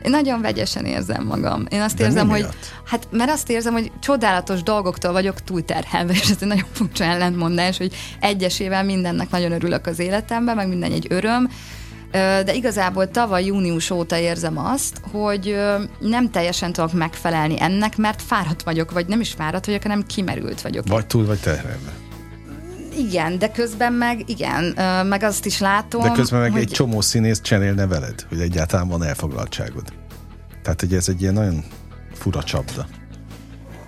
[0.07, 1.65] Én nagyon vegyesen érzem magam.
[1.69, 2.47] Én azt De érzem, hogy
[2.85, 7.77] hát mert azt érzem, hogy csodálatos dolgoktól vagyok túlterhelve, és ez egy nagyon furcsa ellentmondás,
[7.77, 11.49] hogy egyesével mindennek nagyon örülök az életemben, meg minden egy öröm,
[12.45, 15.57] de igazából tavaly június óta érzem azt, hogy
[15.99, 20.61] nem teljesen tudok megfelelni ennek, mert fáradt vagyok, vagy nem is fáradt vagyok, hanem kimerült
[20.61, 20.89] vagyok.
[20.89, 21.93] Vagy túl vagy terhelve.
[22.99, 24.65] Igen, de közben meg, igen,
[25.07, 26.03] meg azt is látom.
[26.03, 26.61] De közben meg hogy...
[26.61, 29.93] egy csomó színész cserélne veled, hogy egyáltalán van elfoglaltságod.
[30.63, 31.65] Tehát, hogy ez egy ilyen nagyon
[32.13, 32.87] fura csapda.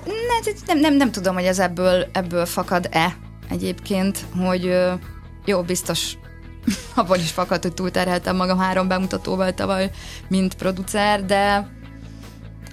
[0.04, 3.16] Nem, nem, nem, nem tudom, hogy ez ebből, ebből fakad-e
[3.50, 4.74] egyébként, hogy
[5.44, 6.16] jó, biztos
[6.94, 9.90] abból is fakad, hogy túlterheltem magam három bemutatóval tavaly,
[10.28, 11.76] mint producer, de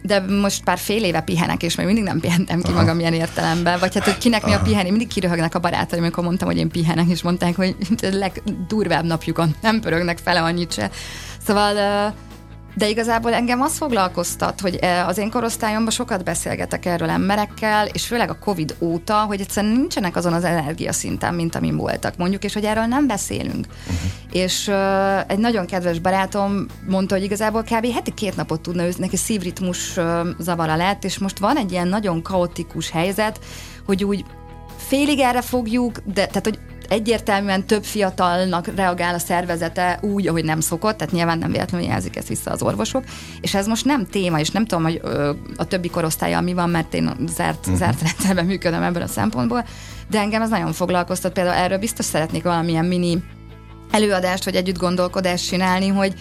[0.06, 2.80] de most pár fél éve pihenek, és még mindig nem pihentem ki Aha.
[2.80, 3.80] magam ilyen értelemben.
[3.80, 6.70] Vagy hát, hogy kinek mi a piheni, mindig kiröhögnek a barátaim, amikor mondtam, hogy én
[6.70, 10.90] pihenek, és mondták, hogy a legdurvább napjukon nem pörögnek fele annyit se.
[11.46, 12.14] Szóval
[12.76, 18.06] de igazából engem az foglalkoztat, hogy e, az én korosztályomban sokat beszélgetek erről emberekkel, és
[18.06, 22.54] főleg a Covid óta, hogy egyszerűen nincsenek azon az energiaszinten, mint amin voltak, mondjuk, és
[22.54, 23.66] hogy erről nem beszélünk.
[23.68, 24.42] Uh-huh.
[24.44, 27.94] És uh, egy nagyon kedves barátom mondta, hogy igazából kb.
[27.94, 31.88] heti két napot tudna ő, neki szívritmus uh, zavara lett, és most van egy ilyen
[31.88, 33.40] nagyon kaotikus helyzet,
[33.86, 34.26] hogy úgy
[34.78, 40.60] félig erre fogjuk, de tehát, hogy egyértelműen több fiatalnak reagál a szervezete úgy, ahogy nem
[40.60, 43.04] szokott, tehát nyilván nem véletlenül jelzik ezt vissza az orvosok,
[43.42, 46.70] és ez most nem téma, és nem tudom, hogy ö, a többi korosztálya mi van,
[46.70, 47.76] mert én zárt, uh-huh.
[47.76, 49.66] zárt rendszerben működöm ebből a szempontból,
[50.10, 53.24] de engem ez nagyon foglalkoztat, például erről biztos szeretnék valamilyen mini
[53.92, 56.14] előadást, vagy együtt gondolkodást csinálni, hogy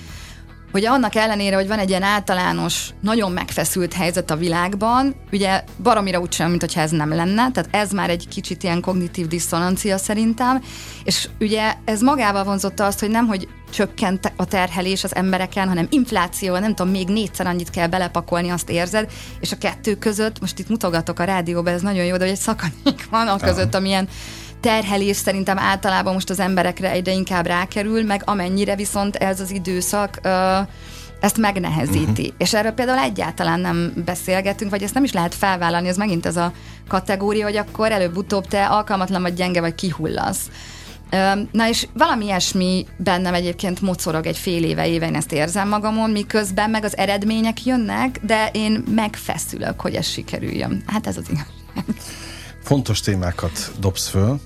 [0.74, 6.20] hogy annak ellenére, hogy van egy ilyen általános, nagyon megfeszült helyzet a világban, ugye baromira
[6.20, 10.62] úgy sem, mint ez nem lenne, tehát ez már egy kicsit ilyen kognitív diszonancia szerintem,
[11.04, 15.86] és ugye ez magával vonzotta azt, hogy nem, hogy csökkent a terhelés az embereken, hanem
[15.90, 20.58] infláció, nem tudom, még négyszer annyit kell belepakolni, azt érzed, és a kettő között, most
[20.58, 24.08] itt mutogatok a rádióban, ez nagyon jó, de hogy egy szakadék van a között, amilyen
[24.60, 30.20] terhelés szerintem általában most az emberekre egyre inkább rákerül, meg amennyire viszont ez az időszak
[31.20, 32.22] ezt megnehezíti.
[32.22, 32.34] Uh-huh.
[32.38, 36.36] És erről például egyáltalán nem beszélgetünk, vagy ezt nem is lehet felvállalni, ez megint ez
[36.36, 36.52] a
[36.88, 40.50] kategória, hogy akkor előbb-utóbb te alkalmatlan vagy gyenge, vagy kihullasz.
[41.52, 46.10] Na és valami ilyesmi bennem egyébként mocorog egy fél éve, éve, én ezt érzem magamon,
[46.10, 50.82] miközben meg az eredmények jönnek, de én megfeszülök, hogy ez sikerüljön.
[50.86, 51.96] Hát ez az igazság.
[52.64, 54.40] Fontos témákat dobsz föl,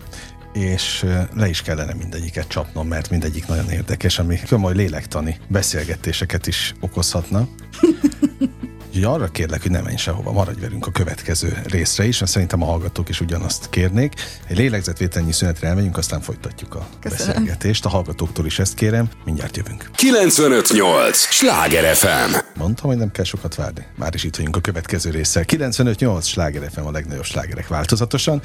[0.52, 6.74] és le is kellene mindegyiket csapnom, mert mindegyik nagyon érdekes, ami komoly lélektani beszélgetéseket is
[6.80, 7.48] okozhatna.
[8.88, 12.62] Úgyhogy arra kérlek, hogy ne menj sehova, maradj velünk a következő részre is, mert szerintem
[12.62, 14.12] a hallgatók is ugyanazt kérnék.
[14.46, 17.26] Egy lélegzetvételnyi szünetre elmegyünk, aztán folytatjuk a Köszönöm.
[17.26, 17.84] beszélgetést.
[17.84, 19.90] A hallgatóktól is ezt kérem, mindjárt jövünk.
[19.94, 21.18] 958!
[21.18, 22.34] Sláger FM!
[22.54, 23.86] Mondtam, hogy nem kell sokat várni.
[23.96, 25.44] Már is itt vagyunk a következő résszel.
[25.44, 26.26] 958!
[26.26, 28.42] Sláger FM a legnagyobb slágerek változatosan.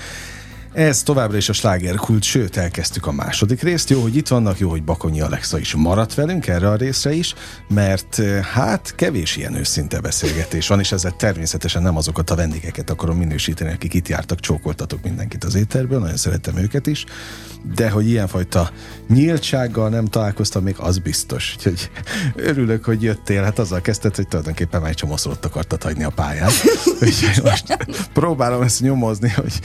[0.74, 3.90] Ez továbbra is a slágerkult, sőt elkezdtük a második részt.
[3.90, 7.34] Jó, hogy itt vannak, jó, hogy Bakonyi Alexa is maradt velünk erre a részre is,
[7.68, 12.90] mert eh, hát kevés ilyen őszinte beszélgetés van, és ezzel természetesen nem azokat a vendégeket
[12.90, 17.06] akarom minősíteni, akik itt jártak, csókoltatok mindenkit az éterből, nagyon szeretem őket is,
[17.76, 18.70] de hogy ilyenfajta
[19.10, 21.56] nyíltsággal nem találkoztam még, az biztos.
[21.58, 21.90] Úgyhogy
[22.36, 23.44] örülök, hogy jöttél.
[23.44, 26.52] Hát azzal kezdted, hogy tulajdonképpen már egy csomószor akartad hagyni a pályát.
[27.02, 27.78] Úgyhogy most
[28.14, 29.60] próbálom ezt nyomozni, hogy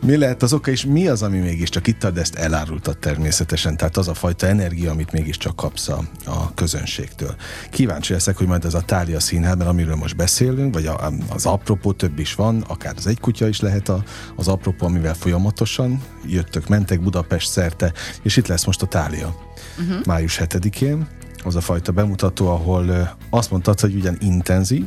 [0.00, 3.76] mi lehet az oka, és mi az, ami mégiscsak itt de ezt elárultad természetesen.
[3.76, 7.34] Tehát az a fajta energia, amit mégiscsak kapsz a, a közönségtől.
[7.70, 11.92] Kíváncsi leszek, hogy majd az a Tália színházban, amiről most beszélünk, vagy a, az apropó
[11.92, 14.04] több is van, akár az egy kutya is lehet a,
[14.36, 19.36] az apropó, amivel folyamatosan jöttök, mentek Budapest szerte, és itt lesz most a Tália.
[19.78, 20.04] Uh-huh.
[20.04, 21.06] Május 7-én,
[21.44, 24.84] az a fajta bemutató, ahol azt mondtad, hogy ugyan intenzív,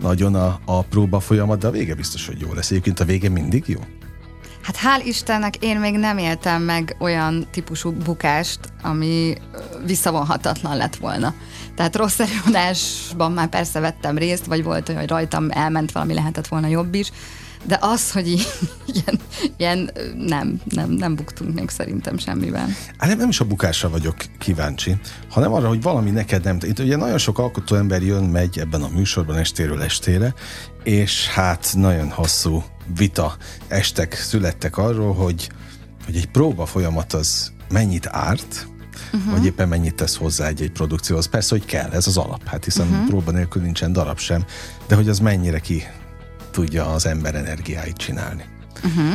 [0.00, 2.70] nagyon a, a próba folyamat, de a vége biztos, hogy jó lesz.
[2.70, 3.80] Egyébként a vége mindig jó?
[4.64, 9.34] Hát hál' Istennek én még nem éltem meg olyan típusú bukást, ami
[9.86, 11.34] visszavonhatatlan lett volna.
[11.76, 16.46] Tehát rossz előadásban már persze vettem részt, vagy volt olyan, hogy rajtam elment valami lehetett
[16.46, 17.10] volna jobb is,
[17.66, 18.28] de az, hogy
[18.94, 19.20] ilyen,
[19.56, 22.74] ilyen nem, nem, nem buktunk még szerintem semmiben.
[22.98, 24.96] Hát nem, nem is a bukásra vagyok kíváncsi,
[25.30, 26.58] hanem arra, hogy valami neked nem...
[26.60, 30.34] Itt ugye nagyon sok alkotó ember jön, megy ebben a műsorban estéről estére,
[30.82, 32.64] és hát nagyon hosszú
[32.96, 33.36] vita
[33.68, 35.50] estek, születtek arról, hogy,
[36.04, 38.68] hogy egy próba folyamat az mennyit árt,
[39.12, 39.32] uh-huh.
[39.32, 41.26] vagy éppen mennyit tesz hozzá egy, egy produkcióhoz.
[41.26, 43.06] Persze, hogy kell, ez az alap, hát hiszen uh-huh.
[43.06, 44.44] próba nélkül nincsen darab sem,
[44.86, 45.82] de hogy az mennyire ki
[46.50, 48.44] tudja az ember energiáit csinálni.
[48.84, 49.14] Uh-huh.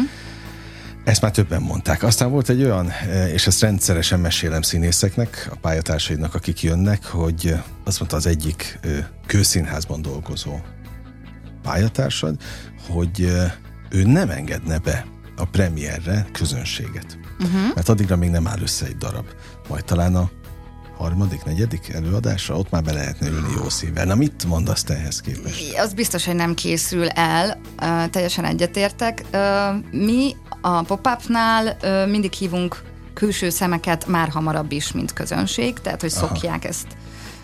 [1.04, 2.04] Ezt már többen mondták.
[2.04, 7.56] Aztán volt egy olyan, eh, és ezt rendszeresen mesélem színészeknek, a pályatársaidnak, akik jönnek, hogy
[7.84, 10.60] azt mondta az egyik eh, kőszínházban dolgozó
[11.70, 12.36] pályatársad,
[12.90, 13.52] hogy eh,
[13.90, 15.06] ő nem engedne be
[15.38, 17.20] a premierre közönséget.
[17.40, 17.74] Uh-huh.
[17.76, 19.26] Mert addigra még nem áll össze egy darab.
[19.68, 20.30] Majd talán a
[20.98, 24.06] harmadik, negyedik előadásra, ott már be lehetne ülni jó szívvel.
[24.06, 25.78] Na mit mondasz te ehhez képest?
[25.78, 29.24] Az biztos, hogy nem készül el, uh, teljesen egyetértek.
[29.34, 29.40] Uh,
[29.92, 32.82] mi a pop-upnál uh, mindig hívunk
[33.14, 36.68] külső szemeket már hamarabb is, mint közönség, tehát hogy szokják Aha.
[36.68, 36.88] ezt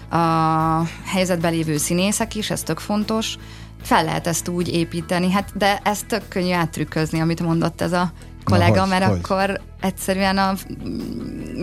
[0.10, 3.38] a helyzetben lévő színészek is, ez tök fontos.
[3.86, 8.12] Fel lehet ezt úgy építeni, hát de ez tök könnyű áttrükközni, amit mondott ez a
[8.43, 9.17] kollega, hogy, mert hogy?
[9.17, 10.54] akkor egyszerűen a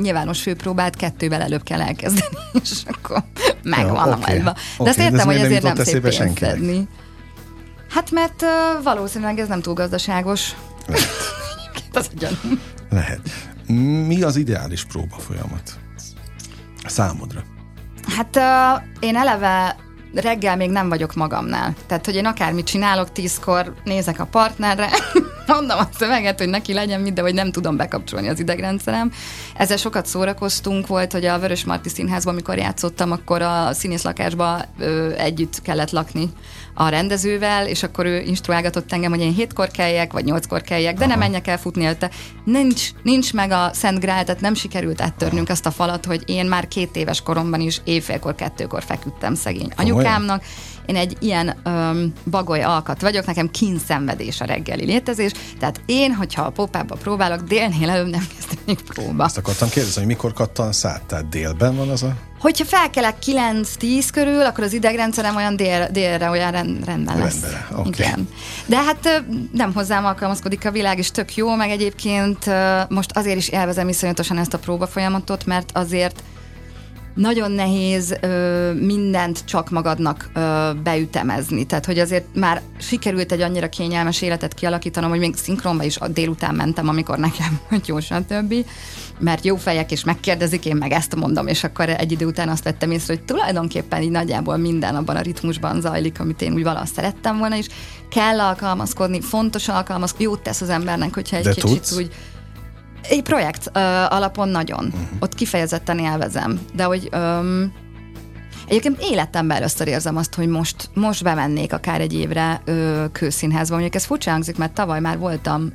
[0.01, 3.23] nyilvános főpróbát kettővel előbb kell elkezdeni, és akkor
[3.63, 4.39] megvan ja, okay.
[4.39, 4.89] De okay.
[4.89, 6.89] azt értem, hogy ezért nem szép pénzt szedni.
[7.89, 10.55] Hát mert uh, valószínűleg ez nem túl gazdaságos.
[10.87, 11.09] Lehet.
[11.93, 12.11] az
[12.91, 13.21] Lehet.
[14.07, 15.79] Mi az ideális próba folyamat?
[16.87, 17.43] Számodra?
[18.17, 19.77] Hát uh, én eleve
[20.15, 21.75] reggel még nem vagyok magamnál.
[21.87, 24.89] Tehát, hogy én akármit csinálok, tízkor nézek a partnerre,
[25.47, 29.13] mondom a szöveget, hogy neki legyen mit, de hogy nem tudom bekapcsolni az idegrendszerem.
[29.57, 35.13] Ezzel sokat szórakoztunk, volt, hogy a Vörös Marti Színházban, amikor játszottam, akkor a színészlakásba ö,
[35.17, 36.31] együtt kellett lakni
[36.75, 41.05] a rendezővel, és akkor ő instruálgatott engem, hogy én hétkor kelljek, vagy nyolckor kelljek, de
[41.05, 41.11] Aha.
[41.11, 42.11] nem menjek el futni előtte.
[42.45, 46.47] Nincs, nincs meg a Szent Grál, tehát nem sikerült áttörnünk azt a falat, hogy én
[46.47, 50.45] már két éves koromban is éjfélkor, kettőkor feküdtem szegény anyukámnak,
[50.87, 56.43] én egy ilyen öm, bagoly alkat vagyok, nekem kínszenvedés a reggeli létezés, tehát én, hogyha
[56.43, 59.25] a popába próbálok, délnél előbb nem kezdenék próba.
[59.25, 62.15] Azt akartam kérdezni, hogy mikor kattan szállt, tehát délben van az a...
[62.39, 67.41] Hogyha felkelek 9-10 körül, akkor az idegrendszerem olyan dél, délre olyan rend, rendben lesz.
[67.41, 67.93] Rendben, okay.
[67.93, 68.29] Igen.
[68.67, 72.45] De hát nem hozzám alkalmazkodik a világ, és tök jó, meg egyébként
[72.89, 76.23] most azért is élvezem iszonyatosan ezt a próba folyamatot, mert azért
[77.15, 81.65] nagyon nehéz ö, mindent csak magadnak ö, beütemezni.
[81.65, 86.09] Tehát, hogy azért már sikerült egy annyira kényelmes életet kialakítanom, hogy még szinkronba is a
[86.09, 88.55] délután mentem, amikor nekem jó, stb.
[89.19, 92.65] Mert jó fejek, és megkérdezik, én meg ezt mondom, és akkor egy idő után azt
[92.65, 96.93] vettem észre, hogy tulajdonképpen így nagyjából minden abban a ritmusban zajlik, amit én úgy valahogy
[96.95, 97.67] szerettem volna, és
[98.11, 101.97] kell alkalmazkodni, fontos alkalmazkodni, jót tesz az embernek, hogyha egy De kicsit tudsz?
[101.97, 102.11] úgy
[103.09, 104.85] egy projekt ö, alapon nagyon.
[104.85, 105.09] Uh-huh.
[105.21, 106.61] Ott kifejezetten élvezem.
[106.75, 107.73] De hogy öm,
[108.67, 113.75] egyébként életemben először érzem azt, hogy most, most bemennék akár egy évre ö, kőszínházba.
[113.75, 115.73] Mondjuk ez furcsa hangzik, mert tavaly már voltam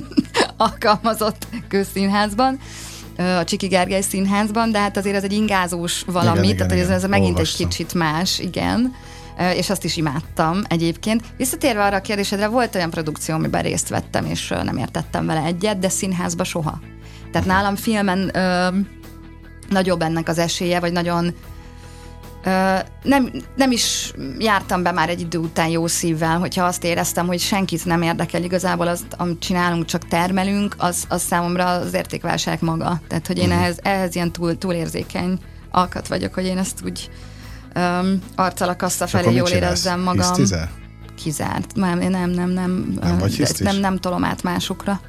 [0.56, 2.58] alkalmazott kőszínházban,
[3.16, 6.72] ö, a Csiki Gergely színházban, de hát azért ez egy ingázós valami, Igen, igen, tehát
[6.72, 6.92] ez, igen.
[6.92, 7.66] ez megint Olvastam.
[7.66, 8.94] egy kicsit más, igen.
[9.54, 11.22] És azt is imádtam egyébként.
[11.36, 15.78] Visszatérve arra a kérdésedre, volt olyan produkció, amiben részt vettem, és nem értettem vele egyet,
[15.78, 16.80] de színházba soha.
[17.32, 18.68] Tehát nálam filmen ö,
[19.68, 21.34] nagyobb ennek az esélye, vagy nagyon
[22.44, 27.26] Ö, nem, nem is jártam be már egy idő után jó szívvel, hogyha azt éreztem,
[27.26, 32.58] hogy senkit nem érdekel igazából azt, amit csinálunk, csak termelünk, az, az számomra az értékválság
[32.60, 33.00] maga.
[33.08, 35.38] Tehát, hogy én ehhez, ehhez ilyen túl, túlérzékeny
[35.70, 37.10] alkat vagyok, hogy én ezt úgy
[37.76, 39.64] um, arccal a kassa És felé jól csinálsz?
[39.64, 40.26] érezzem magam.
[40.26, 40.70] Hisztizel?
[41.22, 41.74] Kizárt.
[41.74, 42.94] Nem, nem, nem, nem.
[43.00, 43.66] Nem vagy hisztis?
[43.66, 45.00] nem, nem tolom át másokra.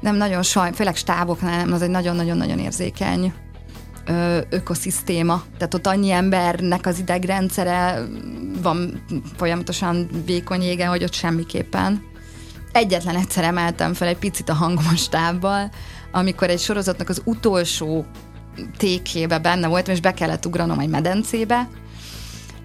[0.00, 3.32] Nem nagyon saj, főleg stáboknál, nem, az egy nagyon-nagyon-nagyon érzékeny
[4.06, 5.42] ö, ökoszisztéma.
[5.56, 8.02] Tehát ott annyi embernek az idegrendszere
[8.62, 9.04] van
[9.36, 12.02] folyamatosan vékony égen, hogy ott semmiképpen.
[12.72, 15.70] Egyetlen egyszer emeltem fel egy picit a hangom a stábbal,
[16.12, 18.06] amikor egy sorozatnak az utolsó
[18.76, 21.68] tékébe benne voltam, és be kellett ugranom egy medencébe,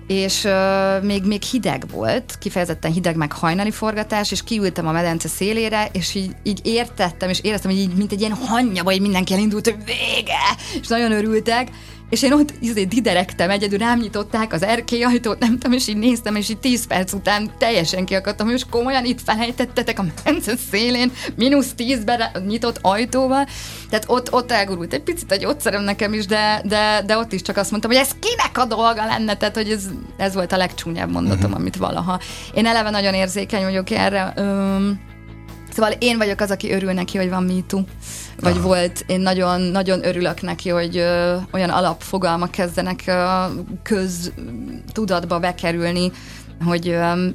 [0.08, 5.28] és uh, még, még hideg volt, kifejezetten hideg, meg hajnali forgatás, és kiültem a medence
[5.28, 9.34] szélére, és így, így értettem, és éreztem, hogy így, mint egy ilyen hangyaba, hogy mindenki
[9.34, 11.70] elindult, hogy vége, és nagyon örültek,
[12.10, 16.36] és én ott izé, diderektem, egyedül rám nyitották az erkélyajtót, nem tudom, és így néztem,
[16.36, 21.74] és így 10 perc után teljesen kiakadtam, és komolyan itt felejtettetek a medence szélén, mínusz
[21.78, 23.48] 10-ben nyitott ajtóval,
[23.90, 27.42] tehát ott, ott elgurult egy picit a gyógyszerem nekem is, de, de, de ott is
[27.42, 29.84] csak azt mondtam, hogy ez kinek a dolga lenne, tehát hogy ez,
[30.18, 31.60] ez volt a legcsúnyább mondatom, uh-huh.
[31.60, 32.20] amit valaha.
[32.54, 35.00] Én eleve nagyon érzékeny vagyok erre, Öm,
[35.78, 37.82] Szóval én vagyok az, aki örül neki, hogy van MeToo.
[38.40, 38.68] Vagy Aha.
[38.68, 43.44] volt, én nagyon, nagyon örülök neki, hogy ö, olyan alapfogalmak kezdenek ö,
[43.84, 46.12] köztudatba bekerülni,
[46.66, 47.28] hogy ö,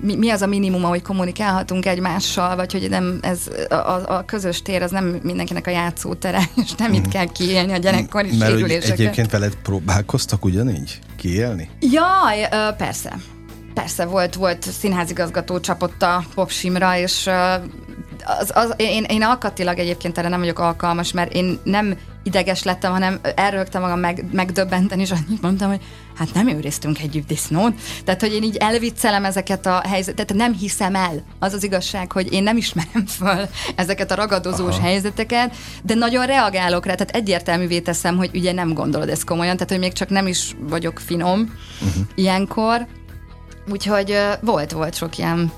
[0.00, 4.62] mi, mi az a minimum, hogy kommunikálhatunk egymással, vagy hogy nem ez a, a, közös
[4.62, 8.98] tér, az nem mindenkinek a játszótere, és nem itt kell kiélni a gyerekkori Mert sérüléseket.
[8.98, 11.70] egyébként veled próbálkoztak ugyanígy kiélni?
[11.80, 13.16] Jaj, persze.
[13.78, 17.28] Persze, volt, volt színházigazgató csapott a popsimra, és
[18.24, 22.92] az, az, én, én alkatilag egyébként erre nem vagyok alkalmas, mert én nem ideges lettem,
[22.92, 25.80] hanem elrögtem magam meg, megdöbbenten, és annyit mondtam, hogy
[26.16, 27.74] hát nem őriztünk együtt disznót.
[28.04, 31.22] Tehát, hogy én így elviccelem ezeket a helyzeteket, nem hiszem el.
[31.38, 34.86] Az az igazság, hogy én nem ismerem föl ezeket a ragadozós Aha.
[34.86, 39.70] helyzeteket, de nagyon reagálok rá, tehát egyértelművé teszem, hogy ugye nem gondolod ezt komolyan, tehát,
[39.70, 42.02] hogy még csak nem is vagyok finom uh-huh.
[42.14, 42.86] ilyenkor.
[43.70, 45.52] Úgyhogy ö, volt, volt sok ilyen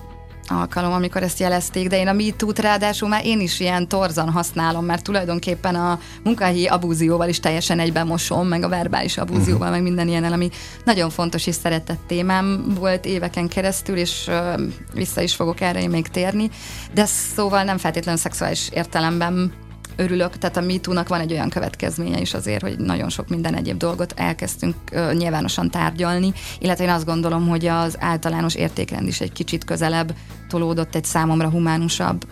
[0.50, 4.84] alkalom, amikor ezt jelezték, de én a MeToo-t ráadásul már én is ilyen torzan használom,
[4.84, 9.70] mert tulajdonképpen a munkahelyi abúzióval is teljesen egyben mosom, meg a verbális abúzióval, uh-huh.
[9.70, 10.50] meg minden ilyen, ami
[10.84, 14.62] nagyon fontos és szeretett témám volt éveken keresztül, és ö,
[14.94, 16.50] vissza is fogok erre még térni,
[16.94, 19.52] de szóval nem feltétlenül szexuális értelemben
[20.00, 23.76] örülök, tehát a MeToo-nak van egy olyan következménye is azért, hogy nagyon sok minden egyéb
[23.76, 29.32] dolgot elkezdtünk ö, nyilvánosan tárgyalni, illetve én azt gondolom, hogy az általános értékrend is egy
[29.32, 30.14] kicsit közelebb
[30.48, 32.26] tolódott egy számomra humánusabb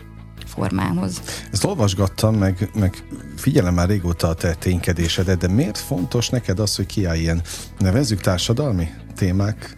[0.46, 1.22] formához.
[1.52, 3.04] Ezt olvasgattam, meg, meg
[3.36, 7.42] figyelem már régóta a te ténykedésedet, de miért fontos neked az, hogy kiállj ilyen,
[7.78, 9.76] nevezzük társadalmi témák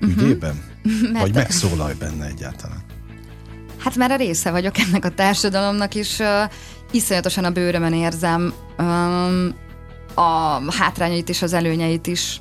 [0.00, 0.22] uh-huh.
[0.22, 0.62] ügyében?
[1.20, 2.90] Vagy megszólalj benne egyáltalán?
[3.78, 6.20] Hát már a része vagyok ennek a társadalomnak is,
[6.90, 9.54] iszonyatosan a bőrömen érzem um,
[10.14, 12.40] a hátrányait és az előnyeit is.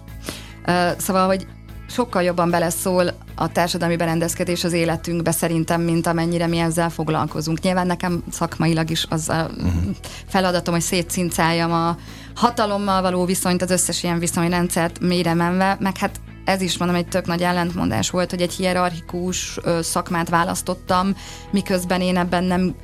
[0.68, 1.48] Uh, szóval, hogy
[1.90, 7.60] sokkal jobban beleszól a társadalmi berendezkedés az életünkbe szerintem, mint amennyire mi ezzel foglalkozunk.
[7.62, 9.96] Nyilván nekem szakmailag is az a uh-huh.
[10.28, 11.98] feladatom, hogy szétszincáljam a
[12.36, 17.08] hatalommal való viszonyt, az összes ilyen viszonyrendszert mélyre menve, meg hát ez is mondom, egy
[17.08, 21.16] tök nagy ellentmondás volt, hogy egy hierarchikus szakmát választottam,
[21.52, 22.76] miközben én ebben nem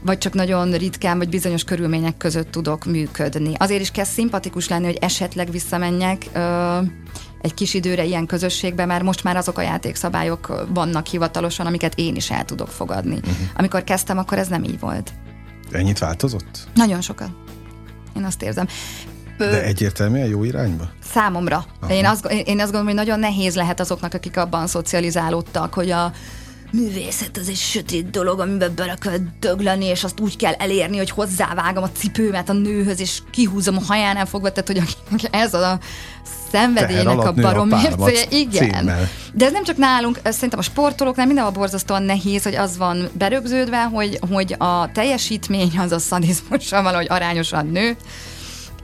[0.00, 3.52] vagy csak nagyon ritkán, vagy bizonyos körülmények között tudok működni.
[3.56, 6.78] Azért is kell szimpatikus lenni, hogy esetleg visszamenjek ö,
[7.40, 12.16] egy kis időre ilyen közösségbe, mert most már azok a játékszabályok vannak hivatalosan, amiket én
[12.16, 13.16] is el tudok fogadni.
[13.16, 13.36] Uh-huh.
[13.56, 15.12] Amikor kezdtem, akkor ez nem így volt.
[15.70, 16.68] Ennyit változott?
[16.74, 17.30] Nagyon sokat.
[18.16, 18.66] Én azt érzem.
[19.38, 20.88] De egyértelműen jó irányba?
[21.12, 21.64] Számomra.
[21.88, 26.12] Én azt, én azt gondolom, hogy nagyon nehéz lehet azoknak, akik abban szocializálódtak, hogy a
[26.72, 31.10] művészet az egy sötét dolog, amiben bele kell dögleni, és azt úgy kell elérni, hogy
[31.10, 35.78] hozzávágom a cipőmet a nőhöz, és kihúzom a hajánál fogva, tehát hogy ez a
[36.50, 38.24] szenvedélynek a baromércéje.
[38.30, 38.70] Igen.
[38.70, 39.08] Címmel.
[39.32, 43.82] De ez nem csak nálunk, szerintem a sportolóknál mindenhol borzasztóan nehéz, hogy az van berögződve,
[43.82, 47.96] hogy, hogy a teljesítmény az a szadizmussal valahogy arányosan nő,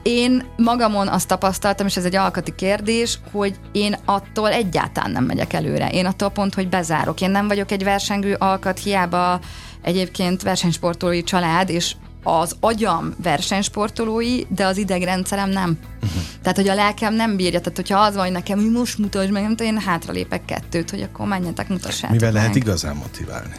[0.07, 5.53] én magamon azt tapasztaltam, és ez egy alkati kérdés, hogy én attól egyáltalán nem megyek
[5.53, 5.89] előre.
[5.89, 7.21] Én attól pont, hogy bezárok.
[7.21, 9.39] Én nem vagyok egy versengő alkat, hiába
[9.81, 15.79] egyébként versenysportolói család, és az agyam versenysportolói, de az idegrendszerem nem.
[16.03, 16.21] Uh-huh.
[16.41, 17.59] Tehát, hogy a lelkem nem bírja.
[17.59, 20.89] Tehát, hogyha az van, hogy nekem, hogy most mutasd meg, nem tudom, én hátralépek kettőt,
[20.89, 22.41] hogy akkor menjetek, mutassátok Mivel meg.
[22.41, 23.55] lehet igazán motiválni?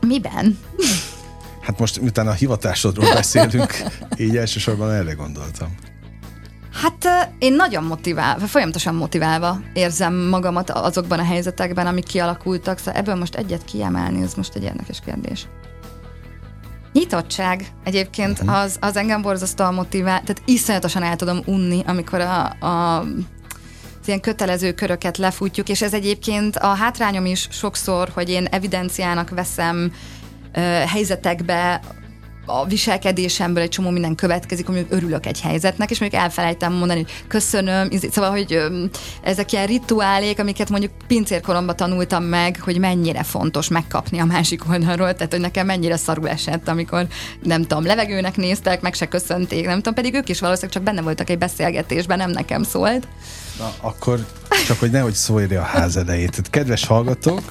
[0.00, 0.58] Miben?
[1.66, 3.74] Hát most, utána a hivatásodról beszélünk,
[4.16, 5.74] így elsősorban erre gondoltam.
[6.82, 7.08] Hát
[7.38, 13.34] én nagyon motiválva, folyamatosan motiválva érzem magamat azokban a helyzetekben, amik kialakultak, szóval ebből most
[13.34, 15.46] egyet kiemelni, ez most egy érdekes kérdés.
[16.92, 18.58] Nyitottság egyébként uh-huh.
[18.58, 23.04] az, az engem borzasztóan motivál, tehát iszonyatosan el tudom unni, amikor a, a
[24.06, 29.92] ilyen kötelező köröket lefutjuk, és ez egyébként a hátrányom is sokszor, hogy én evidenciának veszem
[30.86, 31.80] helyzetekbe
[32.46, 37.24] a viselkedésemből egy csomó minden következik, hogy örülök egy helyzetnek, és mondjuk elfelejtem mondani, hogy
[37.28, 38.62] köszönöm, szóval, hogy
[39.22, 45.14] ezek ilyen rituálék, amiket mondjuk pincérkoromban tanultam meg, hogy mennyire fontos megkapni a másik oldalról,
[45.14, 47.06] tehát hogy nekem mennyire szarul esett, amikor
[47.42, 51.02] nem tudom, levegőnek néztek, meg se köszönték, nem tudom, pedig ők is valószínűleg csak benne
[51.02, 53.08] voltak egy beszélgetésben, nem nekem szólt.
[53.58, 54.26] Na, akkor
[54.66, 56.42] csak, hogy nehogy szólj a ház elejét.
[56.50, 57.42] Kedves hallgatók,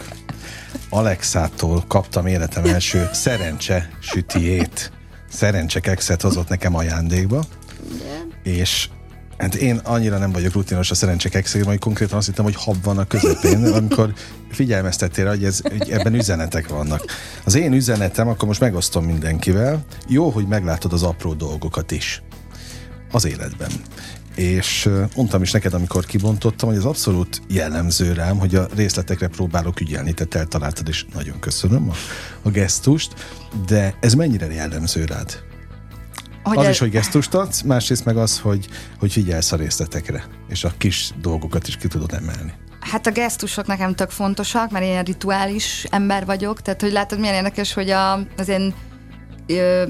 [0.96, 4.92] Alexától kaptam életem első szerencse sütiét.
[5.30, 7.44] Szerencse kekszet hozott nekem ajándékba.
[7.94, 8.56] Igen.
[8.56, 8.90] És
[9.38, 12.84] Hát én annyira nem vagyok rutinos a szerencse kekszekben, hogy konkrétan azt hittem, hogy hab
[12.84, 14.14] van a közepén, amikor
[14.52, 17.06] figyelmeztettél, hogy, ez, hogy ebben üzenetek vannak.
[17.46, 22.22] Az én üzenetem, akkor most megosztom mindenkivel, jó, hogy meglátod az apró dolgokat is
[23.12, 23.70] az életben
[24.36, 29.80] és mondtam is neked, amikor kibontottam, hogy az abszolút jellemző rám, hogy a részletekre próbálok
[29.80, 31.94] ügyelni, te eltaláltad, és nagyon köszönöm a,
[32.42, 33.14] a gesztust,
[33.68, 35.44] de ez mennyire jellemző rád?
[36.44, 36.72] Hogy az el...
[36.72, 38.68] is, hogy gesztust adsz, másrészt meg az, hogy,
[39.00, 42.54] hogy figyelsz a részletekre, és a kis dolgokat is ki tudod emelni.
[42.80, 47.36] Hát a gesztusok nekem tök fontosak, mert én rituális ember vagyok, tehát hogy látod, milyen
[47.36, 48.74] érdekes, hogy a, az én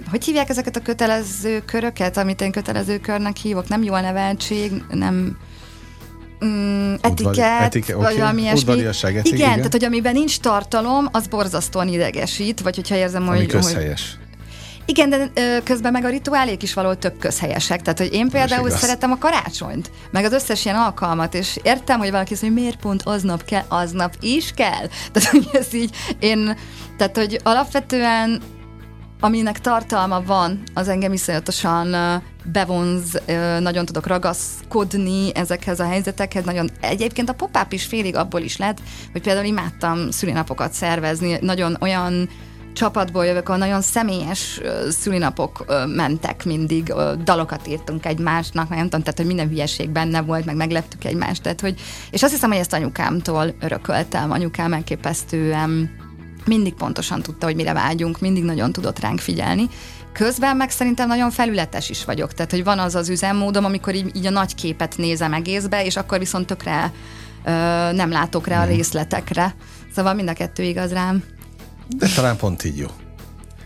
[0.10, 3.68] hogy hívják ezeket a kötelező köröket, amit én kötelező körnek hívok?
[3.68, 5.38] Nem jól neveltség, nem
[6.46, 8.18] mm, etikett, etike, vagy okay.
[8.18, 8.86] valami ilyesmi.
[8.86, 13.38] Etik, igen, igen, tehát hogy amiben nincs tartalom, az borzasztóan idegesít, vagy hogyha érzem, Ami
[13.38, 13.48] hogy...
[13.48, 14.16] közhelyes.
[14.16, 14.24] Hogy,
[14.86, 17.82] igen, de ö, közben meg a rituálék is való tök közhelyesek.
[17.82, 22.12] Tehát, hogy én például szeretem a karácsonyt, meg az összes ilyen alkalmat, és értem, hogy
[22.12, 24.88] valaki mondja, hogy miért pont aznap kell, aznap is kell.
[25.12, 26.58] Tehát, hogy ez így, én,
[26.98, 28.42] tehát, hogy alapvetően
[29.20, 33.22] aminek tartalma van, az engem iszonyatosan bevonz,
[33.60, 36.46] nagyon tudok ragaszkodni ezekhez a helyzetekhez.
[36.46, 38.78] Nagyon, egyébként a popáp is félig abból is lett,
[39.12, 42.30] hogy például imádtam szülinapokat szervezni, nagyon olyan
[42.74, 46.94] csapatból jövök, ahol nagyon személyes szülinapok mentek mindig,
[47.24, 51.62] dalokat írtunk egymásnak, nem tudom, tehát, hogy minden hülyeség benne volt, meg megleptük egymást, tehát,
[51.62, 56.04] hogy, és azt hiszem, hogy ezt anyukámtól örököltem, anyukám elképesztően
[56.46, 59.70] mindig pontosan tudta, hogy mire vágyunk, mindig nagyon tudott ránk figyelni.
[60.14, 64.16] Közben meg szerintem nagyon felületes is vagyok, tehát hogy van az az üzemmódom, amikor így,
[64.16, 66.92] így a nagy képet nézem egészbe, és akkor viszont tökre
[67.46, 67.50] ö,
[67.92, 68.76] nem látok rá a mhm.
[68.76, 69.56] részletekre.
[69.96, 71.24] Szóval mind a kettő igaz rám.
[71.88, 72.88] De talán pont így jó.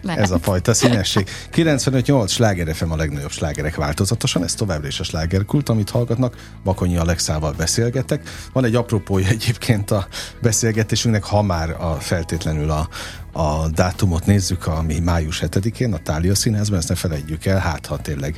[0.01, 0.21] Lehet.
[0.21, 1.29] Ez a fajta színesség.
[1.53, 6.35] 95-8 sláger a legnagyobb slágerek változatosan, ez továbbra is a slágerkult, amit hallgatnak.
[6.63, 8.29] Bakonyi Alexával beszélgetek.
[8.53, 10.07] Van egy apropója egyébként a
[10.41, 12.89] beszélgetésünknek, ha már a, feltétlenül a,
[13.31, 17.97] a dátumot nézzük, ami május 7-én a Tália Színházban, ezt ne felejtjük el, hát ha
[17.97, 18.37] tényleg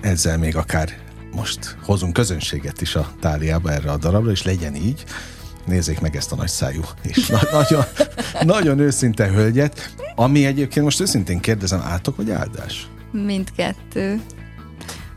[0.00, 0.88] ezzel még akár
[1.34, 5.04] most hozunk közönséget is a Táliába erre a darabra, és legyen így,
[5.66, 7.84] nézzék meg ezt a nagy szájú és na- nagyon,
[8.42, 12.88] nagyon őszinte hölgyet, ami egyébként most őszintén kérdezem, átok vagy áldás?
[13.12, 14.20] Mindkettő.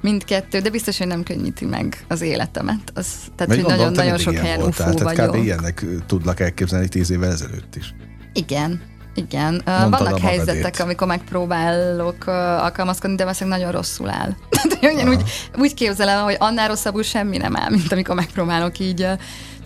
[0.02, 2.92] Mindkettő, de biztos, hogy nem könnyíti meg az életemet.
[2.94, 5.14] Az, tehát, hogy nagyon-nagyon sok helyen ufó vagyok.
[5.14, 5.36] Tehát kb.
[5.36, 7.96] ilyennek tudlak elképzelni tíz évvel ezelőtt is.
[8.34, 8.82] Igen,
[9.16, 9.62] igen.
[9.66, 14.36] Mondtad Vannak helyzetek, amikor megpróbálok alkalmazkodni, de valószínűleg nagyon rosszul áll.
[14.80, 15.24] Tehát úgy,
[15.58, 19.08] úgy képzelem, hogy annál rosszabbul semmi nem áll, mint amikor megpróbálok így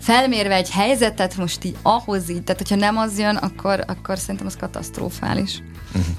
[0.02, 4.46] felmérve egy helyzetet most így ahhoz így, tehát hogyha nem az jön, akkor, akkor szerintem
[4.46, 5.62] az katasztrofális.
[5.88, 6.14] Uh-huh.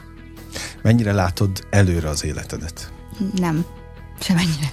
[0.82, 2.92] Mennyire látod előre az életedet?
[3.36, 3.66] Nem.
[4.20, 4.72] Semennyire.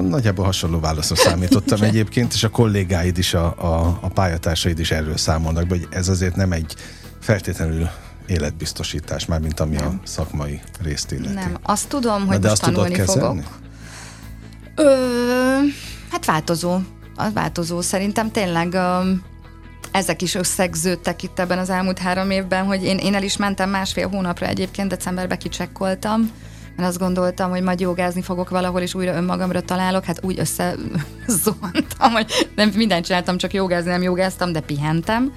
[0.00, 5.16] Nagyjából hasonló válaszra számítottam egyébként, és a kollégáid is, a, a, a pályatársaid is erről
[5.16, 6.74] számolnak hogy ez azért nem egy
[7.20, 7.88] feltétlenül
[8.26, 10.00] életbiztosítás, már mint ami nem.
[10.02, 11.34] a szakmai részt illeti.
[11.34, 13.60] Nem, azt tudom, hogy Na, de most azt tanulni fogok.
[14.74, 14.94] Ö,
[16.10, 16.78] hát változó.
[17.26, 17.80] Az változó.
[17.80, 18.76] Szerintem tényleg
[19.90, 23.70] ezek is összegződtek itt ebben az elmúlt három évben, hogy én, én el is mentem
[23.70, 26.30] másfél hónapra egyébként, decemberben kicsekkoltam,
[26.76, 32.12] mert azt gondoltam, hogy majd jogázni fogok valahol, és újra önmagamra találok, hát úgy összezontam,
[32.12, 35.32] hogy nem mindent csináltam, csak jogázni nem jogáztam, de pihentem.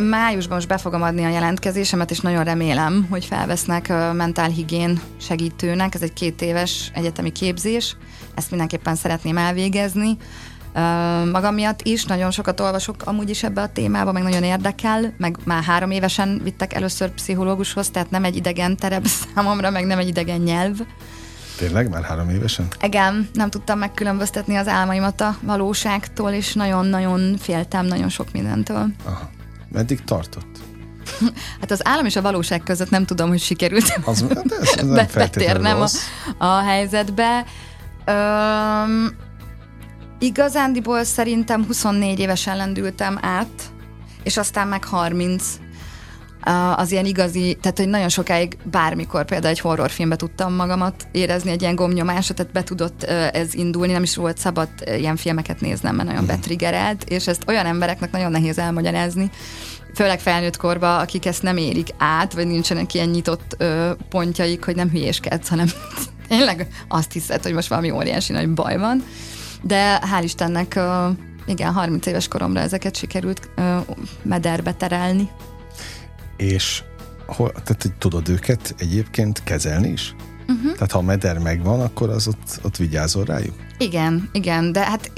[0.00, 5.94] Májusban most be fogom adni a jelentkezésemet, és nagyon remélem, hogy felvesznek mentálhigién segítőnek.
[5.94, 7.96] Ez egy két éves egyetemi képzés.
[8.38, 10.16] Ezt mindenképpen szeretném elvégezni.
[11.32, 15.38] Magam miatt is, nagyon sokat olvasok amúgy is ebbe a témába, meg nagyon érdekel, meg
[15.44, 20.08] már három évesen vittek először pszichológushoz, tehát nem egy idegen terep számomra, meg nem egy
[20.08, 20.76] idegen nyelv.
[21.56, 21.88] Tényleg?
[21.88, 22.66] Már három évesen?
[22.82, 28.86] Igen, nem tudtam megkülönböztetni az álmaimat a valóságtól, és nagyon-nagyon féltem nagyon sok mindentől.
[29.04, 29.30] Aha.
[29.72, 30.58] Meddig tartott?
[31.60, 35.06] Hát az állam és a valóság között nem tudom, hogy sikerült az, ez, ez nem
[35.14, 35.88] betérnem a,
[36.44, 37.44] a helyzetbe.
[38.08, 39.16] Öm,
[40.18, 43.72] igazándiból szerintem 24 évesen lendültem át,
[44.22, 45.44] és aztán meg 30
[46.76, 51.62] az ilyen igazi, tehát hogy nagyon sokáig bármikor például egy horrorfilmbe tudtam magamat érezni, egy
[51.62, 53.02] ilyen gomnyomásra, tehát be tudott
[53.32, 56.32] ez indulni, nem is volt szabad ilyen filmeket néznem, mert nagyon mhm.
[56.32, 59.30] betrigerelt, és ezt olyan embereknek nagyon nehéz elmagyarázni,
[59.94, 63.64] főleg felnőtt korba, akik ezt nem érik át, vagy nincsenek ilyen nyitott
[64.08, 65.68] pontjaik, hogy nem hülyéskedsz, hanem
[66.28, 69.04] tényleg azt hiszed, hogy most valami óriási nagy baj van.
[69.62, 70.80] De hál' Istennek,
[71.46, 73.48] igen, 30 éves koromra ezeket sikerült
[74.22, 75.28] mederbe terelni.
[76.36, 76.82] És
[77.26, 80.14] hol, tehát hogy tudod őket egyébként kezelni is?
[80.48, 80.72] Uh-huh.
[80.72, 83.54] Tehát ha a meder megvan, akkor az ott, ott vigyázol rájuk?
[83.78, 85.12] Igen, igen, de hát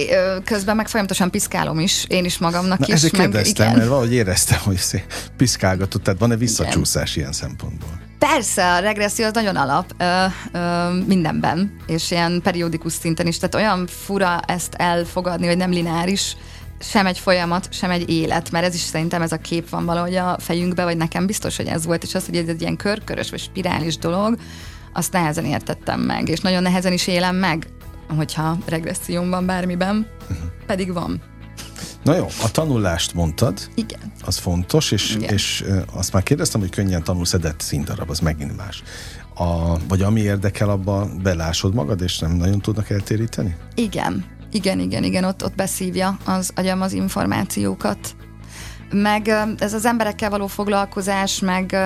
[0.44, 2.94] közben meg folyamatosan piszkálom is, én is magamnak Na, is.
[2.94, 3.78] Ezért meg, kérdeztem, igen.
[3.78, 5.04] mert valahogy éreztem, hogy
[5.36, 7.20] piszkálgatott, tehát van-e visszacsúszás igen.
[7.20, 8.00] ilyen szempontból?
[8.18, 13.54] Persze, a regresszió az nagyon alap ö, ö, mindenben, és ilyen periódikus szinten is, tehát
[13.54, 16.36] olyan fura ezt elfogadni, hogy nem lineáris,
[16.80, 20.14] sem egy folyamat, sem egy élet, mert ez is szerintem ez a kép van valahogy
[20.14, 23.30] a fejünkbe, vagy nekem biztos, hogy ez volt, és az, hogy ez egy ilyen körkörös
[23.30, 24.36] vagy spirális dolog,
[24.92, 27.66] azt nehezen értettem meg, és nagyon nehezen is élem meg,
[28.16, 30.36] hogyha regresszióm van bármiben, uh-huh.
[30.66, 31.22] pedig van.
[32.02, 33.68] Na jó, a tanulást mondtad.
[33.74, 34.12] Igen.
[34.24, 35.32] Az fontos, és, Igen.
[35.32, 38.82] és azt már kérdeztem, hogy könnyen tanulsz, de színdarab, az megint más.
[39.34, 43.56] A, vagy ami érdekel, abba belásod magad, és nem nagyon tudnak eltéríteni?
[43.74, 47.98] Igen, igen, igen, igen, ott, ott beszívja az agyam az információkat.
[48.92, 49.28] Meg
[49.58, 51.76] ez az emberekkel való foglalkozás, meg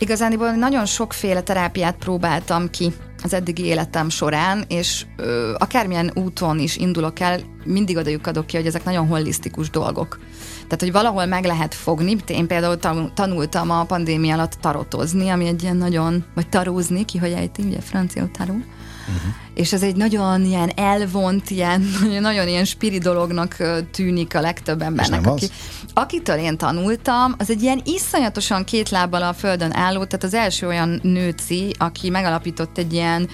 [0.00, 2.92] igazániból nagyon sokféle terápiát próbáltam ki
[3.22, 8.56] az eddigi életem során, és ö, akármilyen úton is indulok el, mindig odajuk adok ki,
[8.56, 10.18] hogy ezek nagyon holisztikus dolgok.
[10.62, 12.16] Tehát, hogy valahol meg lehet fogni.
[12.26, 12.78] Én például
[13.14, 17.80] tanultam a pandémia alatt tarotozni, ami egy ilyen nagyon, vagy tarózni, ki hogy ejti, ugye
[17.80, 18.52] francia taró.
[18.52, 19.34] Uh-huh.
[19.54, 21.84] És ez egy nagyon ilyen elvont, ilyen,
[22.20, 23.56] nagyon ilyen spiri dolognak
[23.92, 25.26] tűnik a legtöbb embernek.
[25.26, 25.46] Aki,
[25.94, 30.66] akitől én tanultam, az egy ilyen iszonyatosan két lábbal a földön álló, tehát az első
[30.66, 33.28] olyan nőci, aki megalapított egy ilyen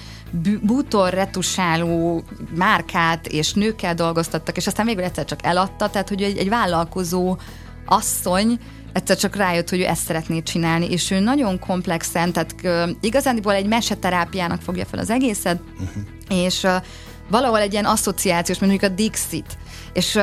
[0.61, 2.23] bútor retusáló
[2.55, 7.37] márkát, és nőkkel dolgoztattak, és aztán végül egyszer csak eladta, tehát hogy egy, egy vállalkozó
[7.85, 8.59] asszony,
[8.93, 13.53] egyszer csak rájött, hogy ő ezt szeretné csinálni, és ő nagyon komplexen, tehát uh, igazándiból
[13.53, 16.03] egy meseterápiának fogja fel az egészet, uh-huh.
[16.29, 16.75] és uh,
[17.29, 19.57] valahol egy ilyen asszociációs, mondjuk a Dixit,
[19.97, 20.19] és,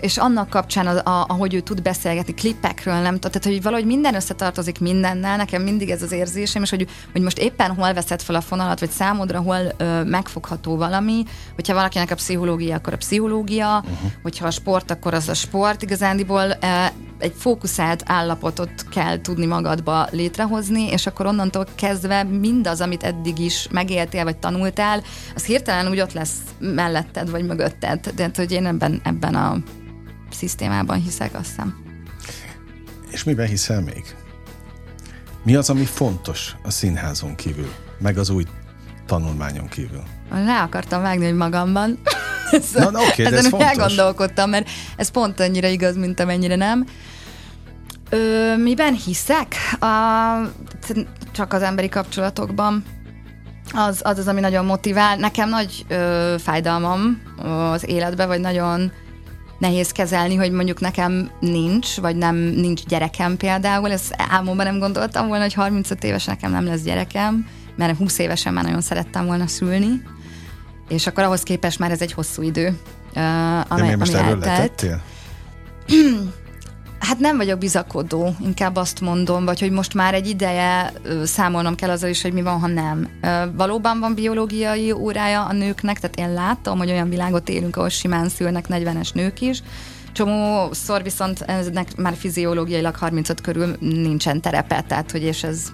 [0.00, 4.14] és annak kapcsán, az, a, ahogy ő tud beszélgetni klippekről, nem tehát hogy valahogy minden
[4.14, 8.34] összetartozik mindennel, nekem mindig ez az érzésem, és hogy, hogy most éppen hol veszed fel
[8.34, 11.24] a fonalat, vagy számodra hol ö, megfogható valami,
[11.54, 14.10] hogyha valakinek a pszichológia, akkor a pszichológia, uh-huh.
[14.22, 16.66] hogyha a sport, akkor az a sport, igazándiból ö,
[17.18, 23.68] egy fókuszált állapotot kell tudni magadba létrehozni, és akkor onnantól kezdve mindaz, amit eddig is
[23.70, 25.02] megéltél, vagy tanultál,
[25.34, 28.12] az hirtelen úgy ott lesz melletted, vagy mögötted.
[28.14, 29.56] De hogy én ebben, ebben a
[30.30, 31.84] szisztémában hiszek, azt hiszem.
[33.10, 34.14] És miben hiszel még?
[35.42, 38.44] Mi az, ami fontos a színházon kívül, meg az új
[39.06, 40.02] tanulmányon kívül?
[40.30, 41.98] Le akartam vágni, hogy magamban.
[42.74, 43.68] Na, na oké, de ez fontos.
[43.68, 46.86] elgondolkodtam, mert ez pont annyira igaz, mint amennyire nem.
[48.10, 49.54] Ö, miben hiszek?
[49.80, 49.86] A,
[51.32, 52.84] csak az emberi kapcsolatokban.
[53.72, 55.16] Az, az az, ami nagyon motivál.
[55.16, 57.22] Nekem nagy ö, fájdalmam
[57.72, 58.92] az életbe, vagy nagyon
[59.58, 63.90] nehéz kezelni, hogy mondjuk nekem nincs, vagy nem nincs gyerekem például.
[63.90, 67.46] Ez álmomban nem gondoltam volna, hogy 35 éves nekem nem lesz gyerekem.
[67.76, 70.02] mert 20 évesen már nagyon szerettem volna szülni,
[70.88, 72.78] és akkor ahhoz képest már ez egy hosszú idő,
[73.14, 74.58] uh, amely, De most ami erről eltelt.
[74.58, 75.02] letettél?
[76.98, 80.92] Hát nem vagyok bizakodó, inkább azt mondom, vagy hogy most már egy ideje
[81.24, 83.08] számolnom kell azzal is, hogy mi van, ha nem.
[83.56, 88.28] Valóban van biológiai órája a nőknek, tehát én látom, hogy olyan világot élünk, ahol simán
[88.28, 89.62] szülnek 40-es nők is,
[90.12, 95.72] Csomószor viszont ennek már fiziológiailag 35 körül nincsen terepe, tehát hogy és ez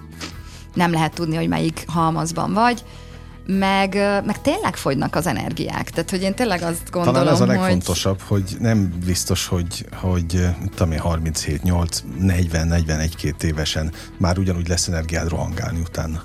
[0.73, 2.83] nem lehet tudni, hogy melyik halmazban vagy
[3.45, 3.93] meg,
[4.25, 5.89] meg tényleg fogynak az energiák.
[5.89, 9.85] Tehát, hogy én tényleg azt gondolom, Talán ez a legfontosabb, hogy, hogy nem biztos, hogy,
[9.93, 16.23] hogy tudom én, 37, 8, 40, 41, 2 évesen már ugyanúgy lesz energiád rohangálni utána.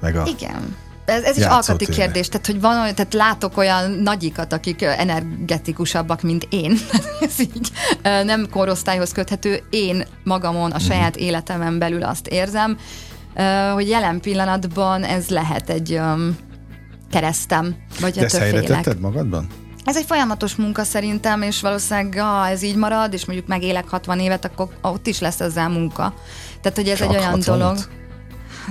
[0.00, 0.26] Meg a...
[0.26, 0.76] Igen.
[1.04, 6.46] Ez, ez is alkati kérdés, tehát hogy van, tehát látok olyan nagyikat, akik energetikusabbak, mint
[6.50, 6.78] én.
[7.20, 9.62] ez így nem korosztályhoz köthető.
[9.70, 11.24] Én magamon, a saját mm.
[11.24, 12.78] életemen belül azt érzem,
[13.74, 16.00] hogy jelen pillanatban ez lehet egy
[17.14, 17.76] keresztem.
[18.00, 19.46] Vagy De ezt helyre tetted magadban?
[19.84, 24.18] Ez egy folyamatos munka szerintem, és valószínűleg ha ez így marad, és mondjuk megélek 60
[24.18, 26.14] évet, akkor ott is lesz ezzel munka.
[26.60, 27.78] Tehát, hogy ez Csak egy olyan 60 dolog.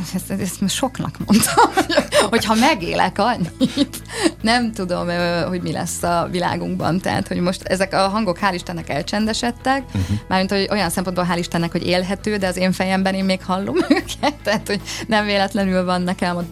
[0.01, 1.85] Ezt, ezt, ezt soknak mondtam,
[2.31, 4.01] hogy ha megélek annyit,
[4.41, 5.07] nem tudom,
[5.47, 6.99] hogy mi lesz a világunkban.
[6.99, 10.17] Tehát, hogy most ezek a hangok hál' Istennek elcsendesedtek, uh-huh.
[10.27, 13.77] mármint, hogy olyan szempontból hál' Istennek, hogy élhető, de az én fejemben én még hallom
[13.89, 16.43] őket, tehát, hogy nem véletlenül van nekem a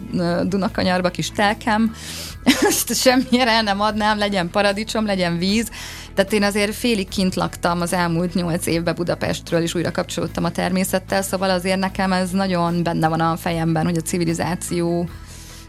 [0.42, 1.94] Dunakanyarba kis telkem,
[2.68, 5.70] ezt semmire el nem adnám, legyen paradicsom, legyen víz.
[6.14, 10.50] Tehát én azért félig kint laktam az elmúlt nyolc évben Budapestről, és újra kapcsolódtam a
[10.50, 15.08] természettel, szóval azért nekem ez nagyon benne van a fejemben, hogy a civilizáció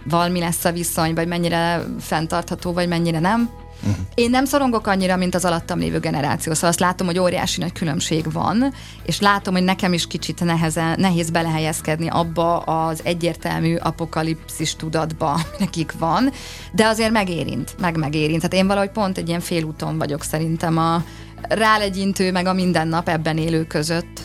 [0.06, 3.50] val mi lesz a viszony, vagy mennyire fenntartható, vagy mennyire nem.
[3.88, 4.06] Uh-huh.
[4.16, 7.72] Én nem szorongok annyira, mint az alattam lévő generáció, szóval azt látom, hogy óriási nagy
[7.72, 8.74] különbség van,
[9.06, 15.94] és látom, hogy nekem is kicsit neheze, nehéz belehelyezkedni abba az egyértelmű apokalipszis tudatba, nekik
[16.00, 16.32] van,
[16.72, 18.42] de azért megérint, meg megérint.
[18.42, 21.04] Tehát én valahogy pont egy ilyen félúton vagyok szerintem a
[21.42, 24.22] rálegyintő, meg a mindennap ebben élő között.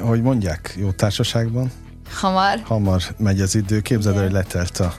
[0.00, 1.70] Hogy mondják, jó társaságban?
[2.14, 2.60] Hamar.
[2.64, 3.80] Hamar megy az idő.
[3.80, 4.94] Képzeld el, hogy letelt a,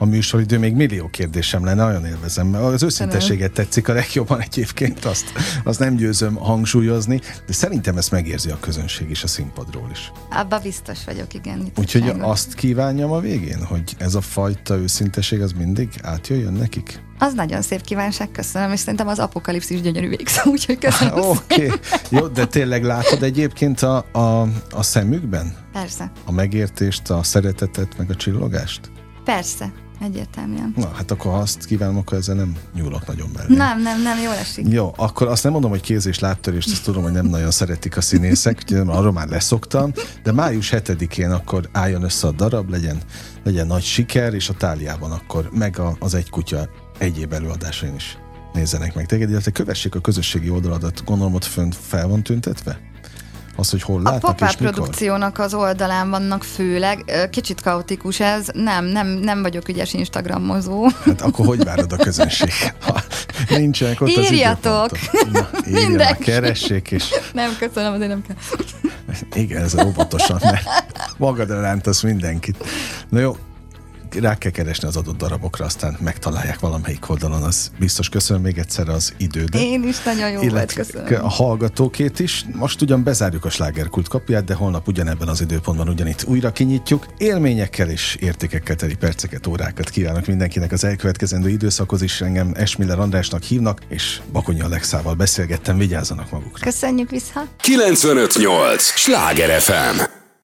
[0.00, 0.58] a műsoridő.
[0.58, 2.54] Még millió kérdésem lenne, nagyon élvezem.
[2.54, 5.24] Az őszinteséget tetszik a legjobban egyébként, azt,
[5.64, 10.12] azt nem győzöm hangsúlyozni, de szerintem ezt megérzi a közönség is a színpadról is.
[10.30, 11.66] Abba biztos vagyok, igen.
[11.76, 17.02] Úgyhogy azt kívánjam a végén, hogy ez a fajta őszinteség az mindig átjöjjön nekik?
[17.18, 21.78] Az nagyon szép kívánság, köszönöm, és szerintem az apokalipszis gyönyörű végszó, úgyhogy köszönöm Oké, okay.
[22.08, 25.54] jó, de tényleg látod egyébként a, a, a szemükben?
[25.72, 26.12] Persze.
[26.24, 28.90] A megértést, a szeretetet, meg a csillogást?
[29.24, 29.72] Persze.
[30.00, 30.74] Egyértelműen.
[30.76, 33.56] Na, hát akkor ha azt kívánom, akkor ezzel nem nyúlok nagyon belé.
[33.56, 34.68] Nem, nem, nem, jól esik.
[34.68, 37.96] Jó, akkor azt nem mondom, hogy kéz és láttörést, azt tudom, hogy nem nagyon szeretik
[37.96, 39.92] a színészek, úgyhogy arról már leszoktam,
[40.22, 42.98] de május 7-én akkor álljon össze a darab, legyen,
[43.44, 48.18] legyen nagy siker, és a táliában akkor meg a, az egy kutya egyéb előadásain is
[48.52, 52.89] nézzenek meg téged, illetve kövessék a közösségi oldaladat, gondolom ott fönt fel van tüntetve?
[53.60, 57.28] Az, hogy hol látnak A és produkciónak az oldalán vannak főleg.
[57.30, 58.46] Kicsit kaotikus ez.
[58.52, 60.88] Nem, nem, nem vagyok ügyes Instagramozó.
[61.04, 62.52] Hát akkor hogy várod a közönség?
[62.80, 63.02] Ha
[63.48, 64.90] nincsenek ott Írjatok!
[64.92, 66.22] az Na, Mindenki.
[66.22, 67.04] keressék és...
[67.32, 68.36] Nem, köszönöm, azért nem kell.
[69.42, 70.62] Igen, ez óvatosan, mert
[71.16, 72.64] magadra rántasz mindenkit.
[73.08, 73.36] Na jó,
[74.14, 78.88] rá kell keresni az adott darabokra, aztán megtalálják valamelyik oldalon, az biztos köszönöm még egyszer
[78.88, 79.60] az idődet.
[79.60, 81.24] Én is nagyon jó volt, köszönöm.
[81.24, 82.44] A hallgatókét is.
[82.52, 87.06] Most ugyan bezárjuk a slágerkult kapját, de holnap ugyanebben az időpontban ugyanitt újra kinyitjuk.
[87.18, 92.20] Élményekkel és értékekkel teli perceket, órákat kívánok mindenkinek az elkövetkezendő időszakhoz is.
[92.20, 96.64] Engem Esmiller Andrásnak hívnak, és Bakonyi Alexával beszélgettem, vigyázzanak magukra.
[96.64, 97.44] Köszönjük vissza!
[97.60, 98.82] 958!
[98.82, 100.19] Sláger FM!